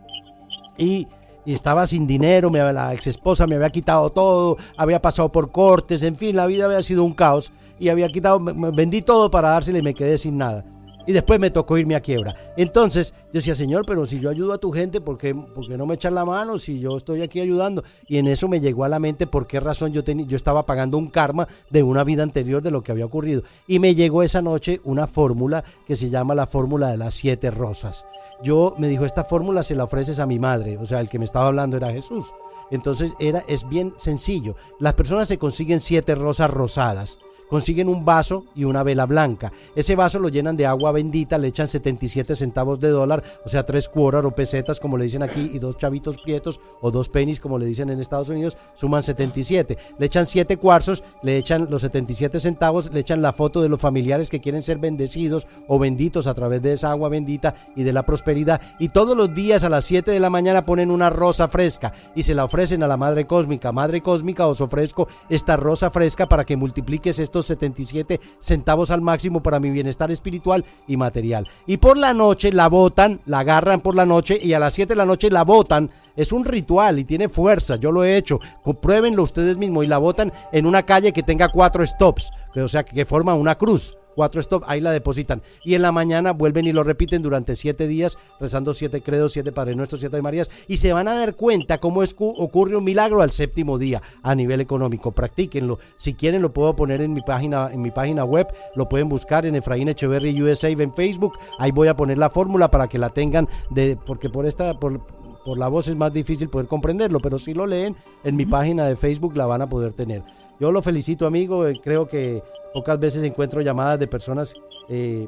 y 0.76 1.08
estaba 1.46 1.86
sin 1.86 2.06
dinero, 2.06 2.50
me, 2.50 2.60
la 2.72 2.92
ex 2.92 3.06
esposa 3.06 3.46
me 3.46 3.54
había 3.54 3.70
quitado 3.70 4.10
todo, 4.10 4.56
había 4.76 5.00
pasado 5.00 5.32
por 5.32 5.50
cortes, 5.52 6.02
en 6.02 6.16
fin, 6.16 6.36
la 6.36 6.46
vida 6.46 6.66
había 6.66 6.82
sido 6.82 7.04
un 7.04 7.14
caos 7.14 7.52
y 7.78 7.88
había 7.88 8.08
quitado, 8.08 8.40
vendí 8.40 9.00
todo 9.00 9.30
para 9.30 9.50
dársela 9.50 9.78
y 9.78 9.82
me 9.82 9.94
quedé 9.94 10.18
sin 10.18 10.38
nada 10.38 10.64
y 11.06 11.12
después 11.12 11.38
me 11.38 11.50
tocó 11.50 11.78
irme 11.78 11.94
a 11.94 12.00
quiebra. 12.00 12.34
Entonces 12.56 13.14
yo 13.26 13.38
decía, 13.38 13.54
Señor, 13.54 13.84
pero 13.86 14.06
si 14.06 14.18
yo 14.18 14.30
ayudo 14.30 14.52
a 14.52 14.58
tu 14.58 14.72
gente, 14.72 15.00
¿por 15.00 15.18
qué, 15.18 15.34
no 15.34 15.86
me 15.86 15.94
echan 15.94 16.14
la 16.14 16.24
mano 16.24 16.58
si 16.58 16.80
yo 16.80 16.96
estoy 16.96 17.22
aquí 17.22 17.40
ayudando? 17.40 17.84
Y 18.06 18.18
en 18.18 18.26
eso 18.28 18.48
me 18.48 18.60
llegó 18.60 18.84
a 18.84 18.88
la 18.88 18.98
mente 18.98 19.26
por 19.26 19.46
qué 19.46 19.60
razón 19.60 19.92
yo, 19.92 20.02
yo 20.02 20.36
estaba 20.36 20.66
pagando 20.66 20.98
un 20.98 21.08
karma 21.08 21.46
de 21.70 21.82
una 21.82 22.04
vida 22.04 22.22
anterior 22.22 22.62
de 22.62 22.70
lo 22.70 22.82
que 22.82 22.92
había 22.92 23.06
ocurrido. 23.06 23.42
Y 23.66 23.78
me 23.78 23.94
llegó 23.94 24.22
esa 24.22 24.42
noche 24.42 24.80
una 24.84 25.06
fórmula 25.06 25.64
que 25.86 25.96
se 25.96 26.10
llama 26.10 26.34
la 26.34 26.46
fórmula 26.46 26.88
de 26.88 26.98
las 26.98 27.14
siete 27.14 27.50
rosas. 27.50 28.06
Yo 28.42 28.74
me 28.78 28.88
dijo, 28.88 29.04
esta 29.04 29.24
fórmula 29.24 29.62
se 29.62 29.74
la 29.74 29.84
ofreces 29.84 30.18
a 30.18 30.26
mi 30.26 30.38
madre, 30.38 30.76
o 30.78 30.84
sea, 30.84 31.00
el 31.00 31.08
que 31.08 31.18
me 31.18 31.24
estaba 31.24 31.48
hablando 31.48 31.76
era 31.76 31.92
Jesús. 31.92 32.32
Entonces 32.70 33.14
era, 33.20 33.44
es 33.48 33.68
bien 33.68 33.94
sencillo. 33.96 34.56
Las 34.80 34.94
personas 34.94 35.28
se 35.28 35.38
consiguen 35.38 35.80
siete 35.80 36.14
rosas 36.14 36.50
rosadas 36.50 37.18
consiguen 37.48 37.88
un 37.88 38.04
vaso 38.04 38.44
y 38.54 38.64
una 38.64 38.82
vela 38.82 39.06
blanca. 39.06 39.52
Ese 39.74 39.96
vaso 39.96 40.18
lo 40.18 40.28
llenan 40.28 40.56
de 40.56 40.66
agua 40.66 40.92
bendita, 40.92 41.38
le 41.38 41.48
echan 41.48 41.68
77 41.68 42.34
centavos 42.34 42.80
de 42.80 42.88
dólar, 42.88 43.22
o 43.44 43.48
sea, 43.48 43.64
tres 43.64 43.88
cuoras 43.88 44.24
o 44.24 44.30
pesetas, 44.30 44.80
como 44.80 44.96
le 44.96 45.04
dicen 45.04 45.22
aquí, 45.22 45.50
y 45.52 45.58
dos 45.58 45.78
chavitos 45.78 46.18
prietos 46.18 46.60
o 46.80 46.90
dos 46.90 47.08
pennies, 47.08 47.40
como 47.40 47.58
le 47.58 47.66
dicen 47.66 47.90
en 47.90 48.00
Estados 48.00 48.28
Unidos, 48.28 48.56
suman 48.74 49.04
77. 49.04 49.76
Le 49.98 50.06
echan 50.06 50.26
siete 50.26 50.56
cuarzos, 50.56 51.02
le 51.22 51.36
echan 51.36 51.68
los 51.70 51.82
77 51.82 52.40
centavos, 52.40 52.90
le 52.92 53.00
echan 53.00 53.22
la 53.22 53.32
foto 53.32 53.62
de 53.62 53.68
los 53.68 53.80
familiares 53.80 54.30
que 54.30 54.40
quieren 54.40 54.62
ser 54.62 54.78
bendecidos 54.78 55.46
o 55.68 55.78
benditos 55.78 56.26
a 56.26 56.34
través 56.34 56.62
de 56.62 56.72
esa 56.72 56.90
agua 56.90 57.08
bendita 57.08 57.54
y 57.74 57.82
de 57.82 57.92
la 57.92 58.04
prosperidad. 58.04 58.60
Y 58.78 58.88
todos 58.88 59.16
los 59.16 59.34
días 59.34 59.64
a 59.64 59.68
las 59.68 59.84
7 59.84 60.10
de 60.10 60.20
la 60.20 60.30
mañana 60.30 60.66
ponen 60.66 60.90
una 60.90 61.10
rosa 61.10 61.48
fresca 61.48 61.92
y 62.14 62.22
se 62.22 62.34
la 62.34 62.44
ofrecen 62.44 62.82
a 62.82 62.88
la 62.88 62.96
Madre 62.96 63.26
Cósmica. 63.26 63.72
Madre 63.72 64.00
Cósmica, 64.00 64.46
os 64.46 64.60
ofrezco 64.60 65.08
esta 65.28 65.56
rosa 65.56 65.90
fresca 65.90 66.28
para 66.28 66.44
que 66.44 66.56
multipliques 66.56 67.18
esto 67.18 67.35
77 67.42 68.20
centavos 68.38 68.90
al 68.90 69.00
máximo 69.00 69.42
para 69.42 69.60
mi 69.60 69.70
bienestar 69.70 70.10
espiritual 70.10 70.64
y 70.86 70.96
material. 70.96 71.48
Y 71.66 71.76
por 71.78 71.96
la 71.96 72.14
noche 72.14 72.52
la 72.52 72.68
botan, 72.68 73.20
la 73.26 73.40
agarran 73.40 73.80
por 73.80 73.94
la 73.94 74.06
noche 74.06 74.38
y 74.40 74.52
a 74.52 74.58
las 74.58 74.74
7 74.74 74.94
de 74.94 74.96
la 74.96 75.06
noche 75.06 75.30
la 75.30 75.44
botan. 75.44 75.90
Es 76.14 76.32
un 76.32 76.44
ritual 76.44 76.98
y 76.98 77.04
tiene 77.04 77.28
fuerza, 77.28 77.76
yo 77.76 77.92
lo 77.92 78.04
he 78.04 78.16
hecho. 78.16 78.40
Compruébenlo 78.62 79.22
ustedes 79.22 79.56
mismos 79.56 79.84
y 79.84 79.88
la 79.88 79.98
botan 79.98 80.32
en 80.52 80.66
una 80.66 80.84
calle 80.84 81.12
que 81.12 81.22
tenga 81.22 81.48
cuatro 81.48 81.86
stops, 81.86 82.30
o 82.54 82.68
sea, 82.68 82.84
que 82.84 83.04
forma 83.04 83.34
una 83.34 83.56
cruz 83.56 83.96
cuatro 84.16 84.40
stop, 84.40 84.64
ahí 84.66 84.80
la 84.80 84.90
depositan. 84.90 85.42
Y 85.62 85.74
en 85.74 85.82
la 85.82 85.92
mañana 85.92 86.32
vuelven 86.32 86.66
y 86.66 86.72
lo 86.72 86.82
repiten 86.82 87.22
durante 87.22 87.54
siete 87.54 87.86
días, 87.86 88.18
rezando 88.40 88.74
siete 88.74 89.02
credos, 89.02 89.32
siete 89.32 89.52
Padres 89.52 89.76
Nuestros, 89.76 90.00
siete 90.00 90.20
Marías, 90.22 90.50
y 90.66 90.78
se 90.78 90.92
van 90.92 91.06
a 91.06 91.14
dar 91.14 91.36
cuenta 91.36 91.78
cómo 91.78 92.02
es, 92.02 92.16
ocurre 92.18 92.76
un 92.76 92.82
milagro 92.82 93.20
al 93.20 93.30
séptimo 93.30 93.78
día 93.78 94.02
a 94.22 94.34
nivel 94.34 94.60
económico. 94.60 95.12
Practíquenlo. 95.12 95.78
Si 95.96 96.14
quieren, 96.14 96.42
lo 96.42 96.52
puedo 96.52 96.74
poner 96.74 97.02
en 97.02 97.12
mi 97.12 97.20
página, 97.20 97.70
en 97.70 97.82
mi 97.82 97.90
página 97.90 98.24
web, 98.24 98.48
lo 98.74 98.88
pueden 98.88 99.08
buscar 99.08 99.46
en 99.46 99.54
Efraín 99.54 99.88
Echeverry 99.88 100.42
USA 100.42 100.68
en 100.68 100.94
Facebook. 100.94 101.34
Ahí 101.58 101.70
voy 101.70 101.88
a 101.88 101.96
poner 101.96 102.18
la 102.18 102.30
fórmula 102.30 102.70
para 102.70 102.88
que 102.88 102.98
la 102.98 103.10
tengan, 103.10 103.46
de, 103.70 103.98
porque 104.06 104.30
por 104.30 104.46
esta, 104.46 104.80
por, 104.80 105.06
por 105.44 105.58
la 105.58 105.68
voz 105.68 105.88
es 105.88 105.94
más 105.96 106.12
difícil 106.12 106.48
poder 106.48 106.66
comprenderlo, 106.66 107.20
pero 107.20 107.38
si 107.38 107.52
lo 107.54 107.66
leen 107.66 107.94
en 108.24 108.34
mi 108.34 108.46
página 108.46 108.86
de 108.86 108.96
Facebook 108.96 109.36
la 109.36 109.46
van 109.46 109.62
a 109.62 109.68
poder 109.68 109.92
tener. 109.92 110.24
Yo 110.58 110.72
lo 110.72 110.80
felicito, 110.80 111.26
amigo. 111.26 111.66
Eh, 111.66 111.80
creo 111.82 112.08
que 112.08 112.42
Pocas 112.72 112.98
veces 112.98 113.22
encuentro 113.22 113.60
llamadas 113.60 113.98
de 113.98 114.06
personas 114.06 114.54
eh, 114.88 115.26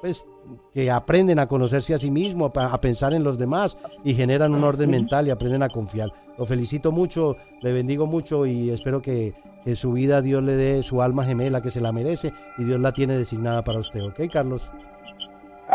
pues, 0.00 0.26
que 0.72 0.90
aprenden 0.90 1.38
a 1.38 1.48
conocerse 1.48 1.94
a 1.94 1.98
sí 1.98 2.10
mismos, 2.10 2.52
a, 2.54 2.80
pensar 2.80 3.12
en 3.14 3.24
los 3.24 3.38
demás 3.38 3.76
y 4.04 4.14
generan 4.14 4.54
un 4.54 4.62
orden 4.62 4.90
mental 4.90 5.26
y 5.26 5.30
aprenden 5.30 5.62
a 5.62 5.68
confiar. 5.68 6.12
Lo 6.38 6.46
felicito 6.46 6.92
mucho, 6.92 7.36
le 7.62 7.72
bendigo 7.72 8.06
mucho 8.06 8.46
y 8.46 8.70
espero 8.70 9.02
que, 9.02 9.34
que 9.64 9.74
su 9.74 9.92
vida 9.92 10.22
Dios 10.22 10.42
le 10.42 10.56
dé 10.56 10.82
su 10.82 11.02
alma 11.02 11.24
gemela 11.24 11.62
que 11.62 11.70
se 11.70 11.80
la 11.80 11.92
merece 11.92 12.32
y 12.58 12.64
Dios 12.64 12.80
la 12.80 12.92
tiene 12.92 13.16
designada 13.16 13.64
para 13.64 13.80
usted. 13.80 14.02
¿Ok, 14.02 14.20
Carlos? 14.32 14.70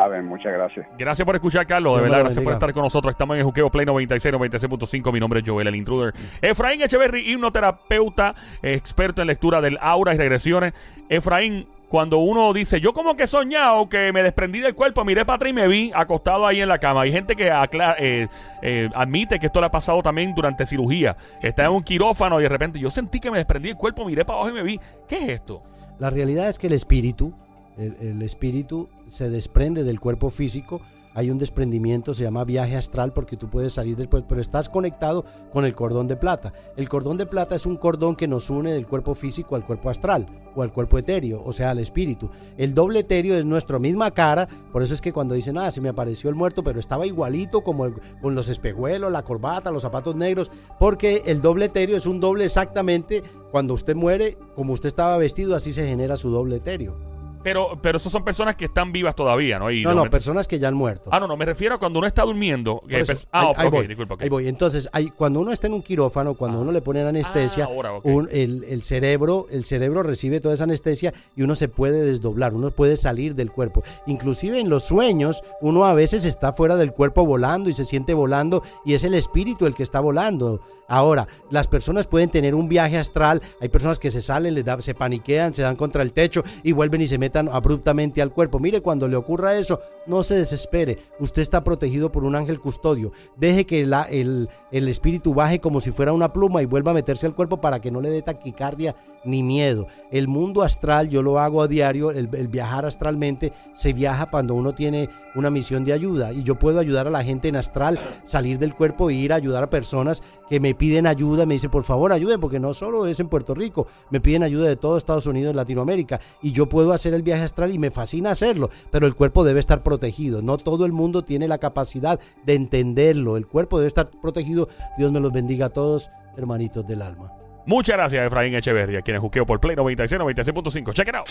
A 0.01 0.07
ver, 0.07 0.23
muchas 0.23 0.51
gracias. 0.51 0.87
Gracias 0.97 1.23
por 1.23 1.35
escuchar, 1.35 1.67
Carlos. 1.67 1.97
De 1.97 2.01
verdad, 2.01 2.21
gracias 2.21 2.43
por 2.43 2.53
estar 2.53 2.73
con 2.73 2.81
nosotros. 2.81 3.11
Estamos 3.11 3.35
en 3.35 3.41
el 3.41 3.45
Juqueo 3.45 3.69
Play 3.69 3.85
96, 3.85 4.33
96.5. 4.33 5.13
Mi 5.13 5.19
nombre 5.19 5.41
es 5.41 5.45
Joel, 5.47 5.67
el 5.67 5.75
intruder. 5.75 6.11
Efraín 6.41 6.81
Echeverry, 6.81 7.31
hipnoterapeuta, 7.31 8.33
experto 8.63 9.21
en 9.21 9.27
lectura 9.27 9.61
del 9.61 9.77
aura 9.79 10.15
y 10.15 10.17
regresiones. 10.17 10.73
Efraín, 11.07 11.67
cuando 11.87 12.17
uno 12.17 12.51
dice, 12.51 12.81
yo 12.81 12.93
como 12.93 13.15
que 13.15 13.23
he 13.23 13.27
soñado 13.27 13.89
que 13.89 14.11
me 14.11 14.23
desprendí 14.23 14.59
del 14.59 14.73
cuerpo, 14.73 15.05
miré 15.05 15.23
para 15.23 15.35
atrás 15.35 15.51
y 15.51 15.53
me 15.53 15.67
vi 15.67 15.91
acostado 15.93 16.47
ahí 16.47 16.61
en 16.61 16.69
la 16.69 16.79
cama. 16.79 17.01
Hay 17.01 17.11
gente 17.11 17.35
que 17.35 17.51
eh, 17.99 18.27
eh, 18.63 18.89
admite 18.95 19.37
que 19.37 19.45
esto 19.45 19.59
le 19.59 19.67
ha 19.67 19.71
pasado 19.71 20.01
también 20.01 20.33
durante 20.33 20.65
cirugía. 20.65 21.15
Está 21.43 21.65
en 21.65 21.73
un 21.73 21.83
quirófano 21.83 22.39
y 22.39 22.43
de 22.43 22.49
repente 22.49 22.79
yo 22.79 22.89
sentí 22.89 23.19
que 23.19 23.29
me 23.29 23.37
desprendí 23.37 23.67
del 23.67 23.77
cuerpo, 23.77 24.03
miré 24.03 24.25
para 24.25 24.39
abajo 24.39 24.49
y 24.49 24.53
me 24.53 24.63
vi. 24.63 24.79
¿Qué 25.07 25.17
es 25.17 25.29
esto? 25.29 25.61
La 25.99 26.09
realidad 26.09 26.49
es 26.49 26.57
que 26.57 26.65
el 26.65 26.73
espíritu 26.73 27.35
el, 27.77 28.21
espíritu 28.21 28.89
se 29.07 29.29
desprende 29.29 29.83
del 29.83 29.99
cuerpo 29.99 30.29
físico 30.29 30.81
hay 31.13 31.29
un 31.29 31.37
desprendimiento, 31.37 32.13
se 32.13 32.23
llama 32.23 32.45
viaje 32.45 32.77
astral 32.77 33.11
porque 33.11 33.35
tú 33.35 33.49
puedes 33.49 33.73
salir 33.73 33.97
cuerpo, 34.07 34.27
pero 34.29 34.41
estás 34.41 34.69
conectado 34.69 35.25
con 35.51 35.65
el 35.65 35.75
cordón 35.75 36.07
de 36.07 36.15
plata. 36.15 36.53
El 36.77 36.87
cordón 36.87 37.17
de 37.17 37.25
plata 37.25 37.55
es 37.55 37.65
un 37.65 37.75
cordón 37.75 38.15
que 38.15 38.27
nos 38.27 38.49
une 38.49 38.71
del 38.71 38.87
cuerpo 38.87 39.13
físico 39.13 39.55
al 39.55 39.65
cuerpo 39.65 39.89
astral 39.89 40.27
o 40.55 40.61
al 40.61 40.71
cuerpo 40.71 40.97
etéreo, 40.97 41.41
o 41.43 41.53
sea, 41.53 41.71
al 41.71 41.79
espíritu. 41.79 42.29
El 42.57 42.73
doble 42.73 42.99
etéreo 42.99 43.35
es 43.35 43.45
nuestra 43.45 43.77
misma 43.77 44.11
cara, 44.11 44.47
por 44.71 44.83
eso 44.83 44.93
es 44.93 45.01
que 45.01 45.13
cuando 45.13 45.35
dicen, 45.35 45.57
ah, 45.57 45.71
se 45.71 45.81
me 45.81 45.89
apareció 45.89 46.29
el 46.29 46.35
muerto, 46.35 46.63
pero 46.63 46.79
estaba 46.79 47.05
igualito 47.05 47.61
como 47.61 47.89
con 48.21 48.35
los 48.35 48.47
espejuelos, 48.47 49.11
la 49.11 49.23
corbata, 49.23 49.71
los 49.71 49.83
zapatos 49.83 50.15
negros, 50.15 50.49
porque 50.79 51.23
el 51.25 51.41
doble 51.41 51.65
etéreo 51.65 51.97
es 51.97 52.05
un 52.05 52.21
doble 52.21 52.45
exactamente 52.45 53.21
cuando 53.51 53.73
usted 53.73 53.95
muere, 53.95 54.37
como 54.55 54.73
usted 54.73 54.87
estaba 54.87 55.17
vestido, 55.17 55.55
así 55.55 55.73
se 55.73 55.85
genera 55.85 56.15
su 56.15 56.29
doble 56.29 56.57
etéreo. 56.57 57.10
Pero, 57.43 57.77
pero 57.81 57.97
esos 57.97 58.11
son 58.11 58.23
personas 58.23 58.55
que 58.55 58.65
están 58.65 58.91
vivas 58.91 59.15
todavía, 59.15 59.59
¿no? 59.59 59.69
no, 59.71 59.93
no, 59.93 60.09
personas 60.09 60.47
que 60.47 60.59
ya 60.59 60.67
han 60.67 60.75
muerto. 60.75 61.09
Ah, 61.11 61.19
no, 61.19 61.27
no, 61.27 61.35
me 61.37 61.45
refiero 61.45 61.75
a 61.75 61.79
cuando 61.79 61.99
uno 61.99 62.07
está 62.07 62.23
durmiendo. 62.23 62.83
ah, 63.31 63.53
ahí, 63.55 63.69
voy, 63.69 63.87
disculpa, 63.87 64.15
ahí 64.19 64.29
voy. 64.29 64.47
Entonces, 64.47 64.89
hay, 64.91 65.09
cuando 65.09 65.39
uno 65.39 65.51
está 65.51 65.67
en 65.67 65.73
un 65.73 65.81
quirófano, 65.81 66.35
cuando 66.35 66.59
ah. 66.59 66.61
uno 66.61 66.71
le 66.71 66.81
ponen 66.81 67.07
anestesia, 67.07 67.67
ah, 67.67 67.99
el, 68.03 68.63
el, 68.63 68.83
cerebro, 68.83 69.47
el 69.49 69.63
cerebro 69.63 70.03
recibe 70.03 70.39
toda 70.39 70.53
esa 70.53 70.65
anestesia 70.65 71.13
y 71.35 71.43
uno 71.43 71.55
se 71.55 71.67
puede 71.67 72.03
desdoblar, 72.03 72.53
uno 72.53 72.71
puede 72.71 72.97
salir 72.97 73.35
del 73.35 73.51
cuerpo. 73.51 73.83
Inclusive 74.05 74.59
en 74.59 74.69
los 74.69 74.83
sueños, 74.83 75.43
uno 75.61 75.85
a 75.85 75.93
veces 75.93 76.25
está 76.25 76.53
fuera 76.53 76.75
del 76.75 76.93
cuerpo 76.93 77.25
volando 77.25 77.69
y 77.69 77.73
se 77.73 77.85
siente 77.85 78.13
volando 78.13 78.63
y 78.85 78.93
es 78.93 79.03
el 79.03 79.13
espíritu 79.13 79.65
el 79.65 79.75
que 79.75 79.83
está 79.83 79.99
volando. 79.99 80.61
Ahora, 80.87 81.25
las 81.49 81.69
personas 81.69 82.05
pueden 82.07 82.29
tener 82.29 82.53
un 82.53 82.67
viaje 82.67 82.97
astral, 82.97 83.41
hay 83.61 83.69
personas 83.69 83.97
que 83.97 84.11
se 84.11 84.21
salen, 84.21 84.53
les 84.53 84.65
da, 84.65 84.81
se 84.81 84.93
paniquean, 84.93 85.53
se 85.53 85.61
dan 85.61 85.77
contra 85.77 86.03
el 86.03 86.11
techo 86.11 86.43
y 86.63 86.73
vuelven 86.73 87.01
y 87.01 87.07
se 87.07 87.17
meten 87.17 87.30
abruptamente 87.37 88.21
al 88.21 88.31
cuerpo. 88.31 88.59
Mire, 88.59 88.81
cuando 88.81 89.07
le 89.07 89.15
ocurra 89.15 89.57
eso, 89.57 89.79
no 90.07 90.23
se 90.23 90.35
desespere. 90.35 90.97
Usted 91.19 91.41
está 91.41 91.63
protegido 91.63 92.11
por 92.11 92.23
un 92.23 92.35
ángel 92.35 92.59
custodio. 92.59 93.11
Deje 93.37 93.65
que 93.65 93.85
la, 93.85 94.03
el, 94.03 94.49
el 94.71 94.87
espíritu 94.87 95.33
baje 95.33 95.59
como 95.59 95.81
si 95.81 95.91
fuera 95.91 96.13
una 96.13 96.33
pluma 96.33 96.61
y 96.61 96.65
vuelva 96.65 96.91
a 96.91 96.95
meterse 96.95 97.25
al 97.25 97.35
cuerpo 97.35 97.61
para 97.61 97.79
que 97.79 97.91
no 97.91 98.01
le 98.01 98.09
dé 98.09 98.21
taquicardia 98.21 98.95
ni 99.23 99.43
miedo. 99.43 99.87
El 100.11 100.27
mundo 100.27 100.63
astral, 100.63 101.09
yo 101.09 101.21
lo 101.21 101.39
hago 101.39 101.61
a 101.61 101.67
diario, 101.67 102.11
el, 102.11 102.27
viajar 102.27 102.85
astralmente, 102.85 103.53
se 103.75 103.93
viaja 103.93 104.29
cuando 104.29 104.55
uno 104.55 104.73
tiene 104.73 105.09
una 105.35 105.49
misión 105.49 105.85
de 105.85 105.93
ayuda 105.93 106.33
y 106.33 106.43
yo 106.43 106.55
puedo 106.55 106.79
ayudar 106.79 107.07
a 107.07 107.11
la 107.11 107.23
gente 107.23 107.47
en 107.47 107.55
astral, 107.55 107.99
salir 108.23 108.59
del 108.59 108.73
cuerpo 108.73 109.09
e 109.09 109.13
ir 109.13 109.33
a 109.33 109.37
ayudar 109.37 109.63
a 109.63 109.69
personas 109.69 110.21
que 110.49 110.59
me 110.59 110.75
piden 110.75 111.07
ayuda, 111.07 111.45
me 111.45 111.53
dicen 111.53 111.71
por 111.71 111.83
favor 111.83 112.11
ayuden, 112.11 112.39
porque 112.39 112.59
no 112.59 112.73
solo 112.73 113.05
es 113.05 113.19
en 113.19 113.29
Puerto 113.29 113.53
Rico, 113.53 113.87
me 114.09 114.19
piden 114.19 114.43
ayuda 114.43 114.67
de 114.67 114.75
todo 114.75 114.97
Estados 114.97 115.25
Unidos, 115.27 115.55
Latinoamérica 115.55 116.19
y 116.41 116.51
yo 116.51 116.67
puedo 116.67 116.91
hacer 116.91 117.13
el 117.13 117.20
viaje 117.21 117.43
astral 117.43 117.73
y 117.73 117.79
me 117.79 117.91
fascina 117.91 118.31
hacerlo, 118.31 118.69
pero 118.91 119.07
el 119.07 119.15
cuerpo 119.15 119.43
debe 119.43 119.59
estar 119.59 119.83
protegido, 119.83 120.41
no 120.41 120.57
todo 120.57 120.85
el 120.85 120.91
mundo 120.91 121.23
tiene 121.23 121.47
la 121.47 121.57
capacidad 121.57 122.19
de 122.43 122.55
entenderlo, 122.55 123.37
el 123.37 123.47
cuerpo 123.47 123.77
debe 123.77 123.87
estar 123.87 124.09
protegido, 124.09 124.67
Dios 124.97 125.11
me 125.11 125.19
los 125.19 125.31
bendiga 125.31 125.67
a 125.67 125.69
todos, 125.69 126.09
hermanitos 126.37 126.85
del 126.87 127.01
alma. 127.01 127.33
Muchas 127.65 127.95
gracias, 127.95 128.25
Efraín 128.25 128.55
Echeverría, 128.55 129.01
quien 129.01 129.17
es 129.17 129.21
juqueo 129.21 129.45
por 129.45 129.59
Play 129.59 129.75
96, 129.75 130.21
96.5. 130.21 130.93
Check 130.93 131.09
it 131.09 131.15
out. 131.15 131.27